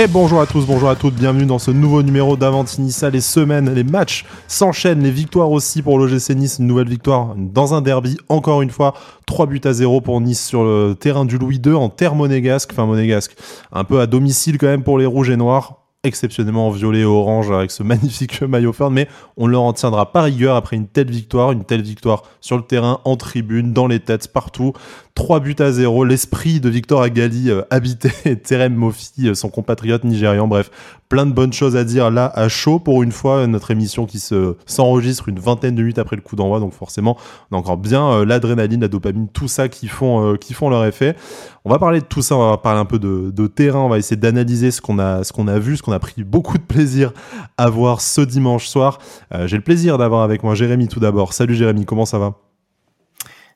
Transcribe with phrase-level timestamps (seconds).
[0.00, 3.10] Et bonjour à tous, bonjour à toutes, bienvenue dans ce nouveau numéro d'Avantinissa.
[3.10, 6.58] Les semaines, les matchs s'enchaînent, les victoires aussi pour l'OGC Nice.
[6.60, 8.94] Une nouvelle victoire dans un derby, encore une fois.
[9.26, 12.70] 3 buts à 0 pour Nice sur le terrain du Louis II en terre monégasque.
[12.70, 13.34] Enfin, monégasque,
[13.72, 17.50] un peu à domicile quand même pour les Rouges et Noirs exceptionnellement violet et orange
[17.50, 21.10] avec ce magnifique maillot fern, mais on leur en tiendra pas rigueur après une telle
[21.10, 24.72] victoire, une telle victoire sur le terrain, en tribune, dans les têtes, partout.
[25.18, 30.04] 3 buts à 0, l'esprit de Victor Agali euh, habité Terem Mofi, euh, son compatriote
[30.04, 30.70] nigérian, bref,
[31.08, 32.78] plein de bonnes choses à dire là à chaud.
[32.78, 36.36] Pour une fois notre émission qui se s'enregistre une vingtaine de minutes après le coup
[36.36, 36.60] d'envoi.
[36.60, 37.16] Donc forcément
[37.50, 40.84] on a encore bien euh, l'adrénaline la dopamine tout ça qui font qui font leur
[40.84, 41.16] effet.
[41.64, 42.36] On va parler de tout ça.
[42.36, 43.80] On va parler un peu de, de terrain.
[43.80, 46.22] On va essayer d'analyser ce qu'on a ce qu'on a vu ce qu'on a pris
[46.22, 47.12] beaucoup de plaisir
[47.56, 49.00] à voir ce dimanche soir.
[49.46, 51.32] J'ai le plaisir d'avoir avec moi Jérémy tout d'abord.
[51.32, 52.47] Salut Jérémy comment ça va?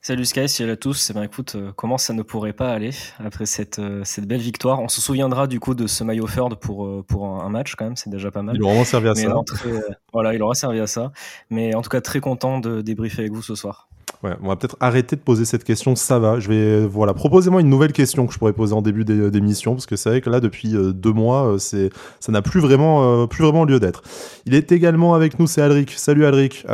[0.04, 1.10] Salut Sky, salut à tous.
[1.10, 2.90] Eh ben, écoute, euh, comment ça ne pourrait pas aller
[3.24, 4.80] après cette, euh, cette belle victoire?
[4.80, 7.84] On se souviendra du coup de ce maillot Ford pour, euh, pour un, match quand
[7.84, 8.56] même, c'est déjà pas mal.
[8.56, 9.32] Il aura vraiment servi à ça.
[10.12, 11.12] voilà, il aura servi à ça.
[11.50, 13.86] Mais en tout cas, très content de débriefer avec vous ce soir.
[14.24, 16.40] Ouais, on va peut-être arrêter de poser cette question, ça va.
[16.40, 19.86] Je vais, voilà, proposez-moi une nouvelle question que je pourrais poser en début d'émission, parce
[19.86, 23.64] que c'est vrai que là, depuis deux mois, c'est, ça n'a plus vraiment, plus vraiment
[23.64, 24.02] lieu d'être.
[24.46, 25.92] Il est également avec nous, c'est Alric.
[25.92, 26.66] Salut Alric.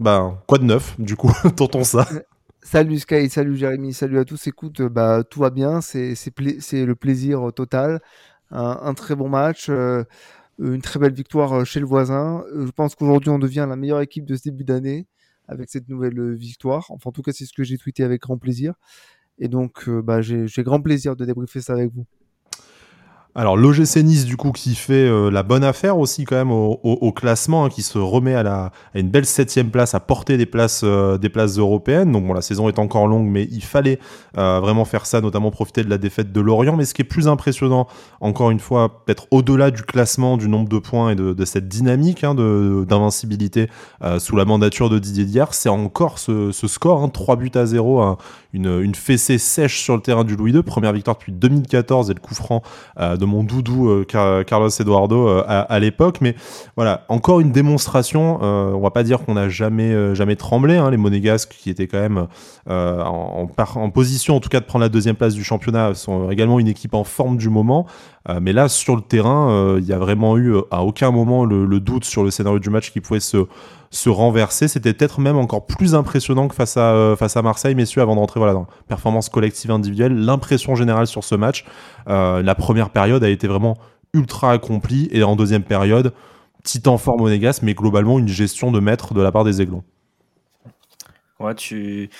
[0.00, 2.08] ben, quoi de neuf, du coup, tonton ça?
[2.72, 4.46] Salut Sky, salut Jérémy, salut à tous.
[4.46, 8.00] Écoute, bah, tout va bien, c'est le plaisir euh, total.
[8.52, 10.04] Un, très bon match, euh,
[10.60, 12.44] une très belle victoire euh, chez le voisin.
[12.56, 15.08] Je pense qu'aujourd'hui, on devient la meilleure équipe de ce début d'année
[15.48, 16.86] avec cette nouvelle victoire.
[16.92, 18.74] Enfin, en tout cas, c'est ce que j'ai tweeté avec grand plaisir.
[19.38, 22.06] Et donc, bah, j'ai grand plaisir de débriefer ça avec vous.
[23.36, 27.12] Alors l'OGC Nice du coup qui fait euh, la bonne affaire aussi quand même au,
[27.12, 30.46] classement, hein, qui se remet à, la, à une belle septième place, à porter des
[30.46, 32.10] places, euh, des places européennes.
[32.10, 34.00] Donc bon, la saison est encore longue, mais il fallait
[34.36, 36.76] euh, vraiment faire ça, notamment profiter de la défaite de Lorient.
[36.76, 37.86] Mais ce qui est plus impressionnant,
[38.20, 42.24] encore une fois, peut-être au-delà du classement, du nombre de points et de, cette dynamique
[42.24, 43.68] hein, d'invincibilité
[44.18, 48.00] sous la mandature de Didier Diard, c'est encore ce, score, hein, 3 buts à 0,
[48.00, 48.18] hein,
[48.52, 52.14] une, une, fessée sèche sur le terrain du Louis II, première victoire depuis 2014 et
[52.14, 52.62] le coup franc
[52.98, 56.18] de mon doudou euh, Carlos Eduardo euh, à, l'époque.
[56.20, 56.34] Mais
[56.76, 58.38] voilà, encore une démonstration.
[58.42, 60.76] Euh, on va pas dire qu'on n'a jamais, jamais tremblé.
[60.76, 62.26] Hein, les Monégasques, qui étaient quand même
[62.68, 66.60] en, en, position, en tout cas, de prendre la deuxième place du championnat, sont également
[66.60, 67.86] une équipe en forme du moment.
[68.40, 72.04] Mais là, sur le terrain, il y a vraiment eu à aucun moment le, doute
[72.04, 73.46] sur le scénario du match qui pouvait se,
[73.90, 74.68] se renverser.
[74.68, 78.38] C'était peut-être même encore plus impressionnant que face à, face à Marseille, messieurs, avant d'entrer
[78.38, 80.14] voilà, dans performance collective individuelle.
[80.14, 81.64] L'impression générale sur ce match,
[82.06, 83.78] la première période a été vraiment
[84.12, 85.08] ultra accompli.
[85.12, 86.12] Et en deuxième période,
[86.82, 89.82] temps fort monégasque, mais globalement une gestion de maître de la part des Aiglons.
[91.40, 92.10] Ouais, tu,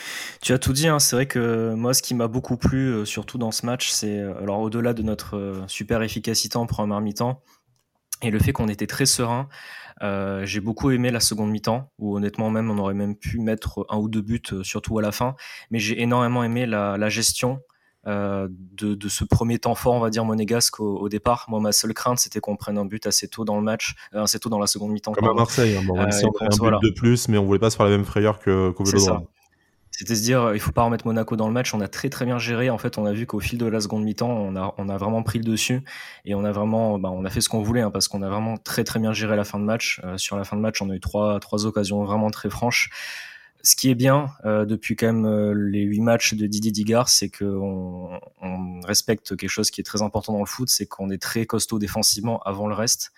[0.48, 0.88] as tout dit.
[0.88, 0.98] Hein.
[0.98, 4.19] C'est vrai que moi, ce qui m'a beaucoup plu, euh, surtout dans ce match, c'est
[4.19, 7.42] euh, alors au-delà de notre euh, super efficacité en première mi-temps
[8.22, 9.48] et le fait qu'on était très serein.
[10.44, 13.98] j'ai beaucoup aimé la seconde mi-temps, où honnêtement même on aurait même pu mettre un
[13.98, 15.36] ou deux buts, surtout à la fin.
[15.70, 17.60] Mais j'ai énormément aimé la gestion
[18.06, 21.46] euh, de, ce premier temps fort, on va dire, monégasque au, départ.
[21.48, 24.22] Moi, ma seule crainte, c'était qu'on prenne un but assez tôt dans le match, euh,
[24.22, 25.12] assez tôt dans la seconde mi-temps.
[25.12, 25.82] Comme à Marseille, hein.
[25.86, 27.92] bon, euh, si on un but de plus, mais on voulait pas se faire la
[27.92, 29.26] même frayeur qu'au qu Vélodrome.
[29.90, 31.74] C'était se dire, il faut pas remettre Monaco dans le match.
[31.74, 32.70] On a très très bien géré.
[32.70, 34.96] En fait, on a vu qu'au fil de la seconde mi-temps, on a, on a
[34.96, 35.82] vraiment pris le dessus
[36.24, 38.30] et on a vraiment, bah, on a fait ce qu'on voulait hein, parce qu'on a
[38.30, 40.00] vraiment très très bien géré la fin de match.
[40.16, 42.88] sur la fin de match, on a eu trois trois occasions vraiment très franches
[43.62, 47.09] ce qui est bien euh, depuis quand même euh, les huit matchs de Didier Digard,
[47.09, 51.10] c'est qu'on on respecte quelque chose qui est très important dans le foot, c'est qu'on
[51.10, 53.12] est très costaud défensivement avant le reste.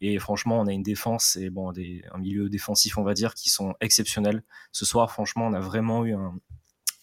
[0.00, 3.32] Et franchement, on a une défense et bon, des, un milieu défensif, on va dire,
[3.32, 4.42] qui sont exceptionnels.
[4.70, 6.14] Ce soir, franchement, on a vraiment eu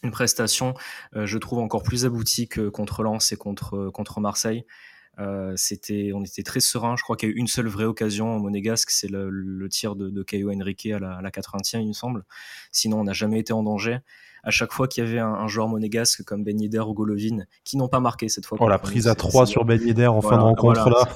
[0.04, 0.75] une prestation,
[1.16, 4.66] euh, je trouve, encore plus aboutie que contre Lens et contre, contre Marseille.
[5.19, 6.96] Euh, c'était, on était très serein.
[6.97, 9.96] Je crois qu'il y a eu une seule vraie occasion au Monégasque, c'est le, tir
[9.96, 12.25] de, de Caio Henrique à la, à la 80e, il me semble.
[12.72, 14.00] Sinon, on n'a jamais été en danger
[14.44, 17.77] à chaque fois qu'il y avait un, joueur monégasque comme Ben Yedder ou Golovin qui
[17.77, 18.57] n'ont pas marqué cette fois.
[18.62, 21.07] Oh, la prise à 3 sur Ben Yedder en fin de rencontre là.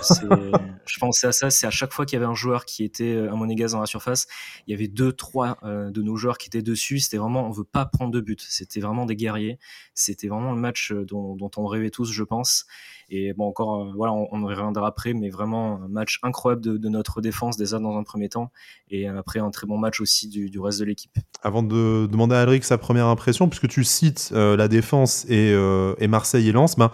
[0.85, 3.15] je pensais à ça, c'est à chaque fois qu'il y avait un joueur qui était
[3.15, 4.27] euh, un monégasque dans la surface,
[4.65, 6.99] il y avait deux, trois euh, de nos joueurs qui étaient dessus.
[6.99, 8.39] C'était vraiment, on veut pas prendre de but.
[8.47, 9.59] C'était vraiment des guerriers.
[9.93, 12.65] C'était vraiment le match euh, dont, dont, on rêvait tous, je pense.
[13.09, 17.57] Et bon, encore, voilà, on, reviendra après, mais vraiment un match incroyable de, notre défense
[17.57, 18.51] déjà dans un premier temps,
[18.89, 21.11] et après un très bon match aussi du, reste de l'équipe.
[21.43, 25.53] Avant de demander à Alric sa première impression, puisque tu cites euh, la défense et,
[25.53, 26.91] euh, et, Marseille et Lens, ben,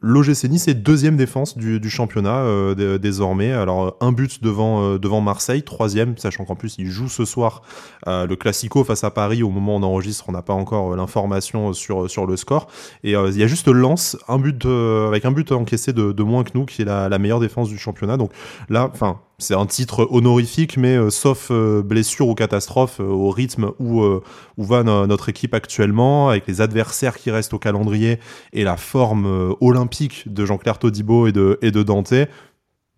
[0.00, 3.52] l'OGC Nice est deuxième défense du, championnat euh, désormais.
[3.52, 7.62] Alors un but devant, devant Marseille, troisième, sachant qu'en plus il joue ce soir
[8.06, 9.42] le Classico face à Paris.
[9.42, 12.68] Au moment où on enregistre, on n'a pas encore l'information sur, sur le score.
[13.04, 16.44] Et il y a juste Lens, un but avec un but but encaissés de, moins
[16.44, 18.16] que nous, qui est la, meilleure défense du championnat.
[18.16, 18.30] Donc
[18.68, 24.64] là, enfin, c'est un titre honorifique, mais sauf blessure ou catastrophe, au rythme où, où
[24.64, 28.18] va notre équipe actuellement, avec les adversaires qui restent au calendrier
[28.52, 32.14] et la forme olympique de Jean-Claire Todibo et de, et de Dante,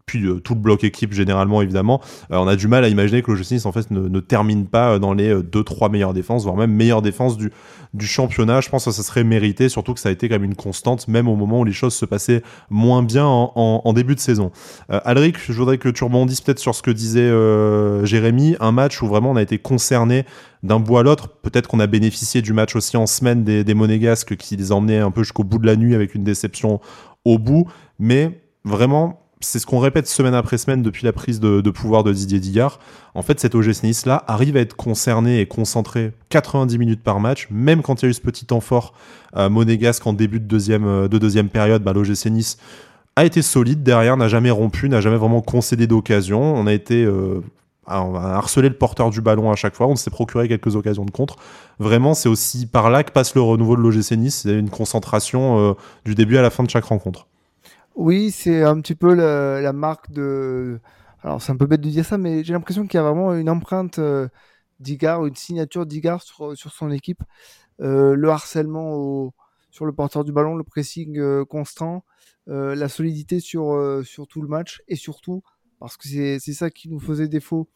[0.07, 3.23] puis euh, tout le bloc équipe généralement évidemment, euh, on a du mal à imaginer
[3.23, 6.57] que le Nice en fait ne, termine pas euh, dans les 2-3 meilleures défenses, voire
[6.57, 7.51] même meilleure défense du,
[8.01, 8.61] championnat.
[8.61, 11.09] Je pense que ça serait mérité, surtout que ça a été quand même une constante,
[11.09, 14.51] même au moment où les choses se passaient moins bien en, début de saison.
[14.89, 17.31] Alric, je voudrais que tu rebondisses peut-être sur ce que disait
[18.05, 20.25] Jérémy, un match où vraiment on a été concerné
[20.63, 21.29] d'un bout à l'autre.
[21.29, 24.99] Peut-être qu'on a bénéficié du match aussi en semaine des, des Monégasques qui les emmenaient
[24.99, 26.81] un peu jusqu'au bout de la nuit avec une déception
[27.25, 27.69] au bout,
[27.99, 32.13] mais vraiment c'est ce qu'on répète semaine après semaine depuis la prise de, pouvoir de
[32.13, 32.79] Didier Digard.
[33.15, 37.49] En fait, cet OGC Nice-là arrive à être concerné et concentré 90 minutes par match,
[37.51, 38.95] même quand il y a eu ce petit temps fort
[39.37, 42.59] euh, monégasque en début de deuxième, euh, de deuxième période, bah, l'OGC Nice
[43.17, 46.43] a été solide derrière, n'a jamais rompu, n'a jamais vraiment concédé d'occasion.
[46.43, 47.41] On a été euh,
[47.87, 51.37] harcelé le porteur du ballon à chaque fois, on s'est procuré quelques occasions de contre.
[51.79, 56.15] Vraiment, c'est aussi par là que passe le renouveau de l'OGC Nice, une concentration du
[56.15, 57.29] début à la fin de chaque rencontre.
[57.95, 60.81] Oui, c'est un petit peu la, marque de.
[61.23, 63.35] Alors, c'est un peu bête de dire ça, mais j'ai l'impression qu'il y a vraiment
[63.35, 64.29] une empreinte euh,
[64.81, 67.23] d'Igar, une signature d'Igar sur, sur son équipe.
[67.81, 69.33] Euh, le harcèlement
[69.71, 72.05] sur le porteur du ballon, le pressing euh, constant,
[72.47, 75.43] la solidité sur, sur tout le match et surtout,
[75.81, 77.69] parce que c'est ça qui nous faisait défaut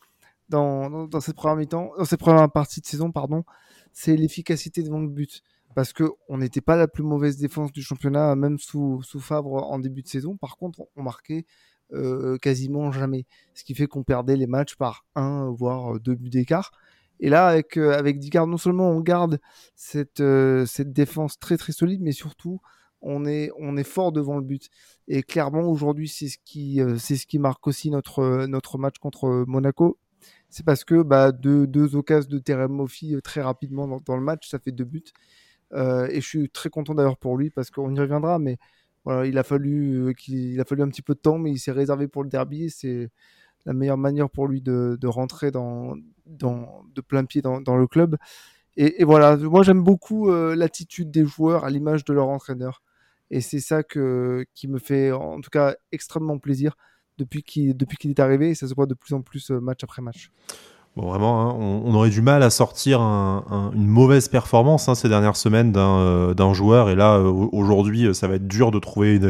[0.51, 3.45] dans, dans, cette première mi-temps, dans cette première partie de saison, pardon,
[3.93, 5.43] c'est l'efficacité devant le but
[5.79, 9.79] parce qu'on n'était pas la plus mauvaise défense du championnat, même sous, sous Favre en
[9.79, 10.37] début de saison.
[10.37, 11.47] Par contre, on marquait
[11.93, 16.31] euh, quasiment jamais, ce qui fait qu'on perdait les matchs par un, voire deux buts
[16.31, 16.73] d'écart.
[17.21, 19.39] Et là, avec, euh, Dicard, non seulement on garde
[19.77, 22.61] cette, euh, cette défense très très solide, mais surtout
[23.01, 23.53] on est,
[23.85, 24.71] fort devant le but.
[25.07, 26.81] Et clairement, aujourd'hui, c'est ce, qui,
[27.29, 29.97] qui marque aussi notre, match contre Monaco.
[30.51, 34.59] C'est parce que bah, deux, occasions de Terem Moffi très rapidement dans, le match, ça
[34.59, 35.05] fait deux buts.
[35.73, 38.59] Euh, et je suis très content d'ailleurs pour lui parce qu'on y reviendra, mais
[39.25, 41.73] il a fallu euh, qu'il a fallu un petit peu de temps, mais il s'est
[41.73, 42.71] réservé pour le derby.
[42.71, 43.11] C'est
[43.65, 48.17] la meilleure manière pour lui de, rentrer dans, de plein pied dans, le club.
[48.77, 52.83] Et, voilà, moi j'aime beaucoup euh, l'attitude des joueurs à l'image de leur entraîneur.
[53.31, 56.77] Et c'est ça qui me fait en tout cas extrêmement plaisir
[57.19, 60.01] depuis qu'il qu'il est arrivé et ça se voit de plus en plus match après
[60.01, 60.31] match.
[61.07, 65.71] Vraiment, hein, on, aurait du mal à sortir une mauvaise performance hein, ces dernières semaines
[65.71, 66.91] d'un euh, joueur.
[66.91, 69.21] Et là, euh, aujourd'hui, ça va être dur de trouver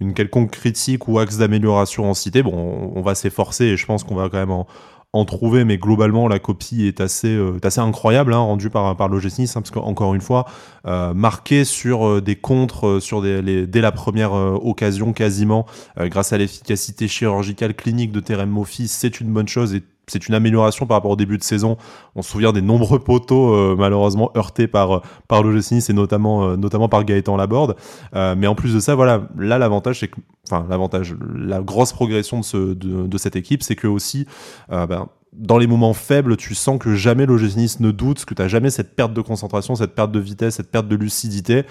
[0.00, 2.42] une, quelconque critique ou axe d'amélioration en cité.
[2.42, 6.26] Bon, on, va s'efforcer et je pense qu'on va quand même en, trouver, mais globalement,
[6.26, 10.20] la copie est assez, euh, incroyable, hein, rendue par, par l'OGC Nice, parce qu'encore une
[10.20, 10.46] fois,
[10.84, 15.64] marqué sur des contres, sur dès la première occasion quasiment,
[15.96, 19.74] grâce à l'efficacité chirurgicale clinique de Terem Mofis, c'est une bonne chose
[20.06, 21.76] c'est une amélioration par rapport au début de saison.
[22.14, 26.44] On se souvient des nombreux poteaux euh, malheureusement heurtés par par l'OGC Nice et notamment
[26.44, 27.76] euh, notamment par Gaëtan Laborde.
[28.14, 31.92] Euh, mais en plus de ça, voilà, là l'avantage c'est que enfin l'avantage, la grosse
[31.92, 34.26] progression de, cette équipe, c'est que aussi
[34.68, 38.42] ben, dans les moments faibles, tu sens que jamais l'OGC Nice ne doute, que tu
[38.42, 41.64] n'as jamais cette perte de concentration, cette perte de vitesse, cette perte de lucidité.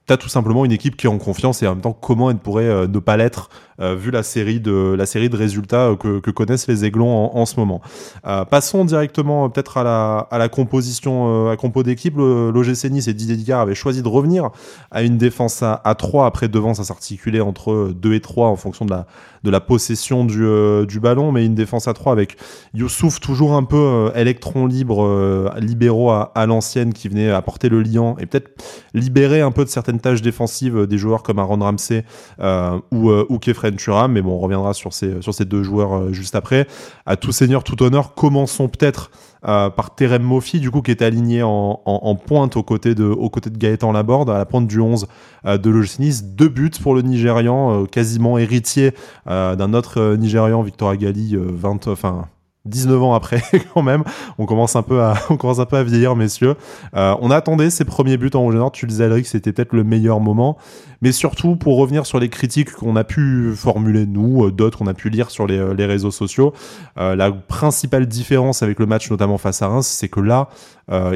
[0.00, 1.92] Euh, tu as tout simplement une équipe qui est en confiance et en même temps
[1.92, 6.66] comment elle pourrait ne pas l'être euh, vu la série de, résultats euh, que, connaissent
[6.66, 7.80] les Aiglons en, ce moment.
[8.26, 12.16] Euh, passons directement peut-être à la, à la composition, à compo d'équipe.
[12.16, 14.50] L'OGC Nice et Didier Digard avaient choisi de revenir
[14.90, 16.26] à une défense à, à 3.
[16.26, 19.06] Après, devant, ça s'articulait entre 2 et 3 en fonction de la,
[19.44, 20.46] de la possession du,
[20.86, 22.36] du ballon, mais une défense à 3 avec
[22.74, 28.26] Youssouf toujours un peu électron libre, libéraux à, l'ancienne qui venait apporter le liant et
[28.26, 28.50] peut-être
[28.94, 32.04] libérer un peu de certaines tâches défensives des joueurs comme Aaron Ramsey
[32.38, 33.76] ou, ou Kefren
[34.08, 36.66] mais bon, on reviendra sur ces, sur ces deux joueurs euh, juste après.
[37.06, 39.10] À tout seigneur, tout honneur, commençons peut-être
[39.46, 43.30] euh, par Terem Mofi, du coup, qui est aligné en, pointe aux côtés de, aux
[43.30, 45.06] côtés de Gaëtan Laborde, à la pointe du 11
[45.46, 46.22] euh, de l'Ognis.
[46.22, 48.92] Deux buts pour le Nigérian, quasiment héritier
[49.26, 52.26] d'un autre Nigérian, Victor Agali, 20, enfin,
[52.66, 53.42] 19 ans après
[53.74, 54.04] quand même,
[54.38, 56.56] on commence un peu à, on commence un peu à vieillir messieurs.
[56.92, 60.20] on attendait ces premiers buts en Rouge tu le disais Alric, c'était peut-être le meilleur
[60.20, 60.58] moment
[61.02, 64.86] mais surtout pour revenir sur les critiques qu'on a pu formuler nous, euh, d'autres qu'on
[64.86, 66.52] a pu lire sur les, euh, les réseaux sociaux.
[66.98, 70.48] Euh, la principale différence avec le match, notamment face à Reims, c'est que là,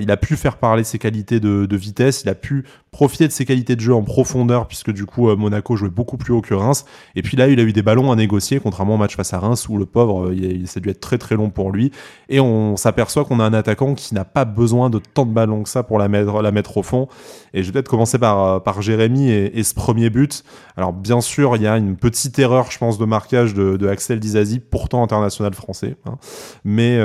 [0.00, 3.44] il a pu faire parler ses qualités de, vitesse, il a pu profiter de ses
[3.44, 6.84] qualités de jeu en profondeur, puisque du coup Monaco jouait beaucoup plus haut que Reims.
[7.16, 9.40] Et puis là, il a eu des ballons à négocier, contrairement au match face à
[9.40, 11.90] Reims, où le pauvre, il, ça a dû être très très long pour lui.
[12.28, 15.64] Et on s'aperçoit qu'on a un attaquant qui n'a pas besoin de tant de ballons
[15.64, 17.08] que ça pour la mettre, la mettre au fond.
[17.52, 20.44] Et je vais peut-être commencer par, par Jérémy et, et premier but.
[20.76, 24.20] Alors bien sûr, il y a une petite erreur, je pense, de marquage de, Axel
[24.20, 25.96] Dizazi, pourtant international français.
[26.06, 26.16] Hein.
[26.64, 27.00] Mais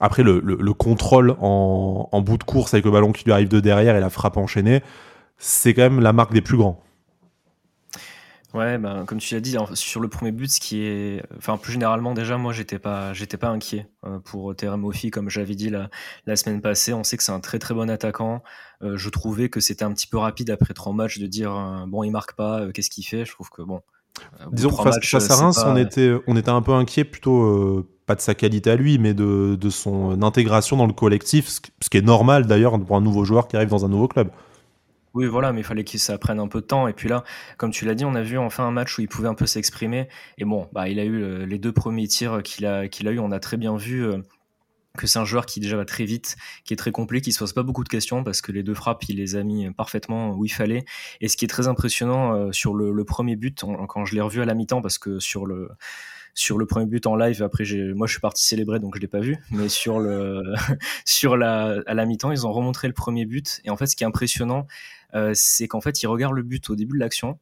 [0.00, 3.60] après, le, contrôle en, en, bout de course avec le ballon qui lui arrive de
[3.60, 4.82] derrière et la frappe enchaînée,
[5.38, 6.82] c'est quand même la marque des plus grands.
[8.54, 11.72] Ouais, ben, comme tu l'as dit, sur le premier but, ce qui est, enfin, plus
[11.72, 15.68] généralement, déjà, moi, j'étais pas, j'étais pas inquiet euh, pour Terem Moffi, comme j'avais dit
[15.68, 15.90] la,
[16.24, 16.94] la, semaine passée.
[16.94, 18.42] On sait que c'est un très très bon attaquant.
[18.82, 21.84] Euh, je trouvais que c'était un petit peu rapide après trois matchs de dire euh,
[21.86, 23.26] bon, il marque pas, qu'est-ce qu'il fait?
[23.26, 23.82] Je trouve que bon.
[24.50, 28.20] Disons que face, à Reims, on était, on était un peu inquiet plutôt pas de
[28.20, 32.02] sa qualité à lui, mais de, de son intégration dans le collectif, ce qui est
[32.02, 34.30] normal d'ailleurs pour un nouveau joueur qui arrive dans un nouveau club.
[35.14, 36.88] Oui, voilà, mais il fallait qu'il ça prenne un peu de temps.
[36.88, 37.24] Et puis là,
[37.56, 39.46] comme tu l'as dit, on a vu enfin un match où il pouvait un peu
[39.46, 40.08] s'exprimer.
[40.36, 43.12] Et bon, bah, il a eu euh, les deux premiers tirs qu'il a, qu'il a
[43.12, 43.18] eu.
[43.18, 44.18] On a très bien vu euh,
[44.96, 47.38] que c'est un joueur qui déjà va très vite, qui est très complet, qui se
[47.38, 50.34] pose pas beaucoup de questions parce que les deux frappes, il les a mis parfaitement
[50.34, 50.84] où il fallait.
[51.20, 54.42] Et ce qui est très impressionnant euh, sur le, premier but, quand je l'ai revu
[54.42, 55.70] à la mi-temps, parce que sur le
[56.38, 57.42] sur le premier but en live.
[57.42, 57.64] Après,
[57.96, 59.36] moi, je suis parti célébrer, donc je l'ai pas vu.
[59.50, 60.42] Mais sur le,
[61.04, 63.60] sur la, à la mi-temps, ils ont remontré le premier but.
[63.64, 64.66] Et en fait, ce qui est impressionnant,
[65.34, 67.38] c'est qu'en fait, ils regardent le but au début de l'action.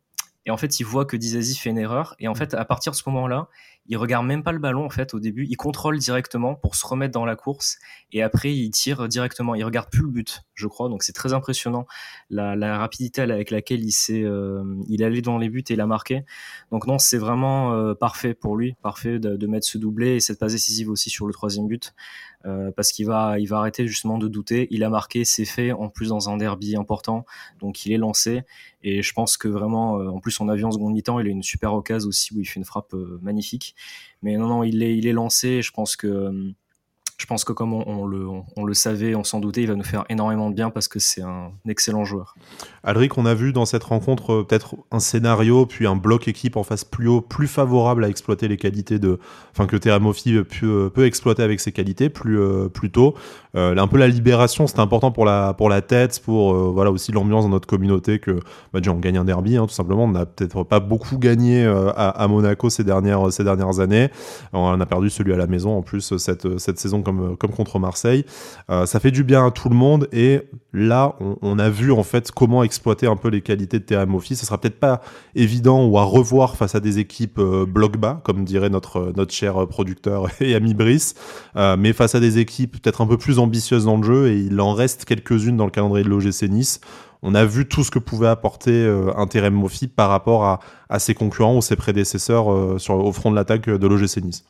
[0.47, 2.15] Et en fait, ils voient que Dizazi fait une erreur.
[2.19, 3.49] Et en fait, à partir de ce moment-là,
[3.89, 6.87] il regarde même pas le ballon en fait au début, il contrôle directement pour se
[6.87, 7.79] remettre dans la course
[8.13, 9.55] et après il tire directement.
[9.55, 10.89] Il regarde plus le but, je crois.
[10.89, 11.87] Donc c'est très impressionnant
[12.31, 15.81] la, la, rapidité avec laquelle il s'est, euh, il allé dans les buts et il
[15.81, 16.25] a marqué.
[16.71, 20.21] Donc non, c'est vraiment euh, parfait pour lui, parfait de, de, mettre ce doublé et
[20.21, 21.95] cette passe décisive aussi sur le troisième but.
[22.47, 24.69] Euh, parce qu'il va, il va arrêter justement de douter.
[24.71, 27.25] Il a marqué, c'est fait, en plus dans un derby important,
[27.59, 28.43] donc il est lancé.
[28.89, 31.27] Et je pense que vraiment, euh, en plus on a vu en seconde mi-temps, il
[31.27, 33.75] a une super occasion aussi où il fait une frappe euh, magnifique.
[34.23, 35.61] Mais non, non, il est, il est lancé.
[35.61, 36.55] Je pense que
[37.19, 40.51] je pense que comme on, le, savait, on s'en doutait, il va nous faire énormément
[40.51, 42.35] de bien parce que c'est un excellent joueur.
[42.85, 46.57] Alric, on a vu dans cette rencontre euh, peut-être un scénario, puis un bloc équipe
[46.57, 49.19] en face plus haut, plus favorable à exploiter les qualités de,
[49.53, 53.15] enfin que Teramofi peut, peut exploiter avec ses qualités plus, euh, plus tôt.
[53.55, 57.13] Euh, un peu la libération, c'était important pour la, pour la tête, pour voilà aussi
[57.13, 58.33] l'ambiance dans notre communauté que
[58.75, 60.05] bah, déjà on gagne un derby, hein, tout simplement.
[60.05, 64.11] On n'a peut-être pas beaucoup gagné à, à, Monaco ces dernières, ces dernières années.
[64.53, 67.79] On a perdu celui à la maison en plus cette, cette saison comme, comme contre
[67.79, 68.25] Marseille.
[68.69, 72.03] Euh, ça fait du bien à tout le monde et là, on, a vu en
[72.03, 74.41] fait comment exploiter un peu les qualités de TRM Office.
[74.41, 75.01] Ce sera peut-être pas
[75.37, 79.33] évident ou à revoir face à des équipes euh, bloc bas, comme dirait notre, notre
[79.33, 81.15] cher producteur et ami Brice,
[81.57, 84.41] euh, mais face à des équipes peut-être un peu plus ambitieuses dans le jeu et
[84.41, 86.81] il en reste quelques-unes dans le calendrier de l'OGC Nice
[87.23, 90.61] on a vu tout ce que pouvait apporter euh, un Terem Mofi par rapport à,
[90.89, 94.45] à, ses concurrents ou ses prédécesseurs sur, au front de l'attaque de l'OGC Nice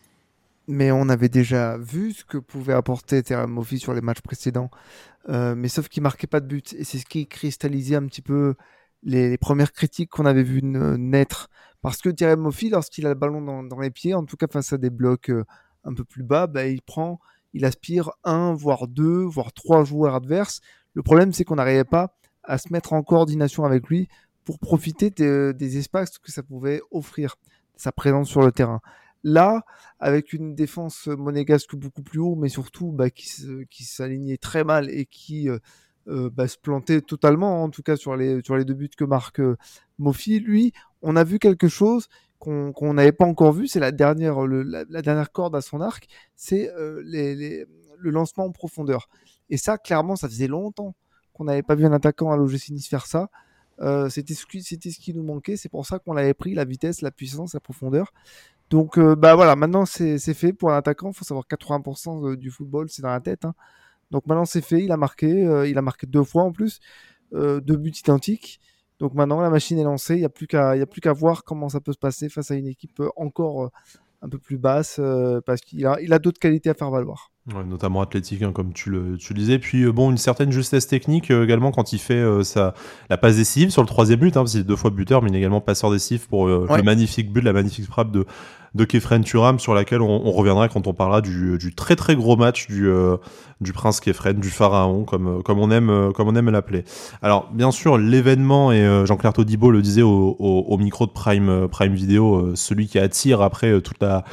[0.68, 4.70] mais on avait déjà vu ce que pouvait apporter Terem sur les matchs précédents,
[5.28, 6.74] euh, mais sauf qu'il marquait pas de but.
[6.74, 8.54] Et c'est ce qui cristallisait un petit peu
[9.02, 11.48] les, premières critiques qu'on avait vues naître.
[11.82, 14.78] Parce que Terem lorsqu'il a le ballon dans, les pieds, en tout cas face à
[14.78, 15.44] des blocs euh,
[15.84, 17.20] un peu plus bas, bah, il prend,
[17.52, 20.60] il aspire un, voire deux, voire trois joueurs adverses.
[20.94, 24.08] Le problème, c'est qu'on n'arrivait pas à se mettre en coordination avec lui
[24.44, 27.36] pour profiter des espaces que ça pouvait offrir,
[27.76, 28.80] sa présence sur le terrain.
[29.28, 29.64] Là,
[29.98, 35.04] avec une défense monégasque beaucoup plus haut, mais surtout bah, qui, s'alignait très mal et
[35.04, 35.58] qui euh,
[36.06, 39.56] euh, bah, se plantait totalement, en tout cas sur les, deux buts que marque euh,
[39.98, 42.06] lui, on a vu quelque chose
[42.38, 44.36] qu'on n'avait pas encore vu, c'est la dernière,
[45.32, 46.06] corde à son arc,
[46.36, 47.66] c'est le
[47.98, 49.08] lancement en profondeur.
[49.50, 50.94] Et ça, clairement, ça faisait longtemps
[51.32, 53.28] qu'on n'avait pas vu un attaquant à l'OGC Nice faire ça.
[54.08, 57.54] c'était ce qui nous manquait, c'est pour ça qu'on l'avait pris, la vitesse, la puissance,
[57.54, 58.12] la profondeur.
[58.70, 61.10] Donc, euh, bah voilà, maintenant c'est fait pour un attaquant.
[61.10, 63.44] Il faut savoir 80% du football, c'est dans la tête.
[63.44, 63.54] Hein.
[64.10, 66.80] Donc maintenant c'est fait, il a marqué, euh, il a marqué deux fois en plus,
[67.34, 68.60] euh, deux buts identiques.
[69.00, 71.92] Donc maintenant la machine est lancée, il n'y a plus qu'à voir comment ça peut
[71.92, 73.70] se passer face à une équipe encore
[74.22, 75.00] un peu plus basse,
[75.44, 78.90] parce qu'il a, il a d'autres qualités à faire valoir notamment athlétique, hein, comme tu
[78.90, 79.58] le, tu disais.
[79.58, 82.74] Puis euh, bon, une certaine justesse technique euh, également quand il fait euh, sa,
[83.08, 85.30] la passe décisive sur le troisième but, hein, parce qu'il est deux fois buteur, mais
[85.30, 88.26] il est également passeur décisif pour le magnifique but, la magnifique frappe de,
[88.74, 92.36] de Kefren Turam, sur laquelle on, reviendra quand on parlera du, du, très très gros
[92.36, 92.90] match du,
[93.60, 96.84] du prince Kefren, du pharaon, comme, comme on aime, comme on aime l'appeler.
[97.22, 101.68] Alors, bien sûr, l'événement, et Jean-Claire Todibo le disait au, au, au, micro de Prime,
[101.70, 104.24] Prime Video, celui qui attire après toute la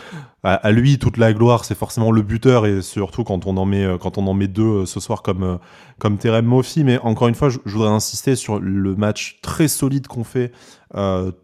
[0.46, 3.86] à, lui toute la gloire, c'est forcément le buteur et surtout quand on en met
[3.86, 5.58] euh, quand on en met deux euh, ce soir comme euh,
[6.00, 6.84] comme Terem Moffi.
[6.84, 10.52] Mais encore une fois, je, voudrais insister sur le match très solide qu'ont fait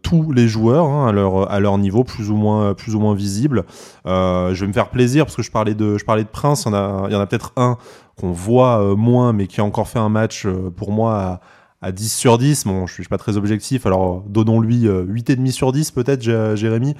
[0.02, 3.14] tous les joueurs hein, à leur à leur niveau, plus ou moins plus ou moins
[3.14, 3.64] visible.
[4.04, 6.64] je vais me faire plaisir parce que je parlais de je parlais de Prince.
[6.66, 7.78] Il y en a il y en a peut-être un
[8.16, 11.40] qu'on voit moins, mais qui a encore fait un match pour moi à
[11.82, 12.64] 10 sur 10.
[12.66, 16.94] Bon, je suis pas très objectif, alors donnons-lui 8,5 sur 10 peut-être, Jérémy.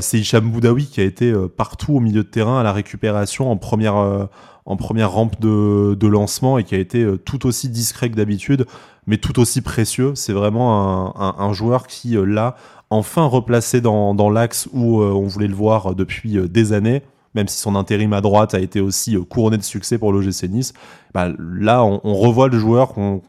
[0.00, 3.56] c'est Hicham Boudaoui qui a été partout au milieu de terrain à la récupération en
[3.56, 4.28] première
[4.66, 8.66] en première rampe de, de, lancement et qui a été tout aussi discret que d'habitude,
[9.06, 10.12] mais tout aussi précieux.
[10.14, 12.56] C'est vraiment un, un, un, joueur qui, là,
[12.90, 17.02] enfin replacé dans, dans l'axe où on voulait le voir depuis des années
[17.34, 20.44] même si son intérim à droite a été aussi euh, couronné de succès pour l'OGC
[20.48, 20.72] Nice,
[21.14, 23.22] bah, là on, revoit le joueur qu'on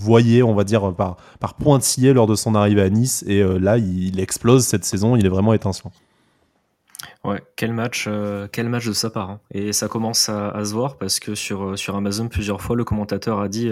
[0.00, 3.58] voyait, on va dire, par, par pointillé lors de son arrivée à Nice, et euh,
[3.58, 5.92] là il, explose cette saison, il est vraiment étincelant.
[7.24, 9.30] Ouais, quel match, euh, quel match de sa part.
[9.30, 9.40] Hein.
[9.50, 13.40] Et ça commence à, se voir parce que sur, sur Amazon, plusieurs fois, le commentateur
[13.40, 13.70] a dit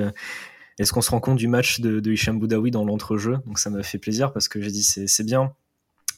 [0.78, 3.38] Est-ce qu'on se rend compte du match de, de Hicham Boudaoui dans l'entrejeu?
[3.46, 5.52] Donc ça m'a fait plaisir parce que j'ai dit C'est bien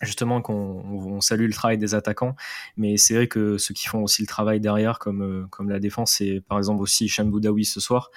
[0.03, 2.35] justement qu'on salue le travail des attaquants,
[2.77, 5.81] mais c'est vrai que ceux qui font aussi le travail derrière, comme, euh, comme la
[5.81, 8.11] défense, c'est par exemple aussi Hicham Boudaoui ce soir.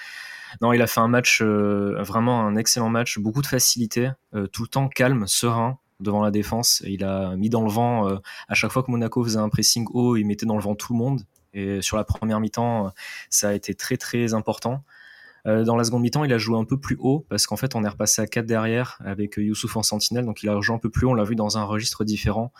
[0.61, 4.47] Non, il a fait un match, euh, vraiment un excellent match, beaucoup de facilité, euh,
[4.47, 6.81] tout le temps calme, serein devant la défense.
[6.85, 8.07] il a mis dans le vent,
[8.47, 10.93] à chaque fois que Monaco faisait un pressing haut, il mettait dans le vent tout
[10.93, 11.23] le monde.
[11.53, 12.93] Et sur la première mi-temps,
[13.29, 14.85] ça a été très très important.
[15.47, 17.75] Euh, dans la seconde mi-temps, il a joué un peu plus haut parce qu'en fait,
[17.75, 20.25] on est repassé à 4 derrière avec Youssouf en sentinelle.
[20.25, 21.11] Donc, il a joué un peu plus haut.
[21.11, 22.51] On l'a vu dans un registre différent.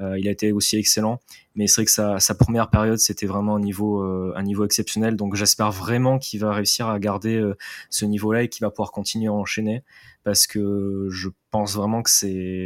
[0.00, 1.20] Euh, il a été aussi excellent.
[1.54, 5.16] Mais c'est vrai que sa, première période, c'était vraiment un niveau, euh, un niveau exceptionnel.
[5.16, 7.52] Donc, j'espère vraiment qu'il va réussir à garder
[7.90, 9.84] ce niveau-là et qu'il va pouvoir continuer à enchaîner
[10.24, 12.10] parce que je pense vraiment que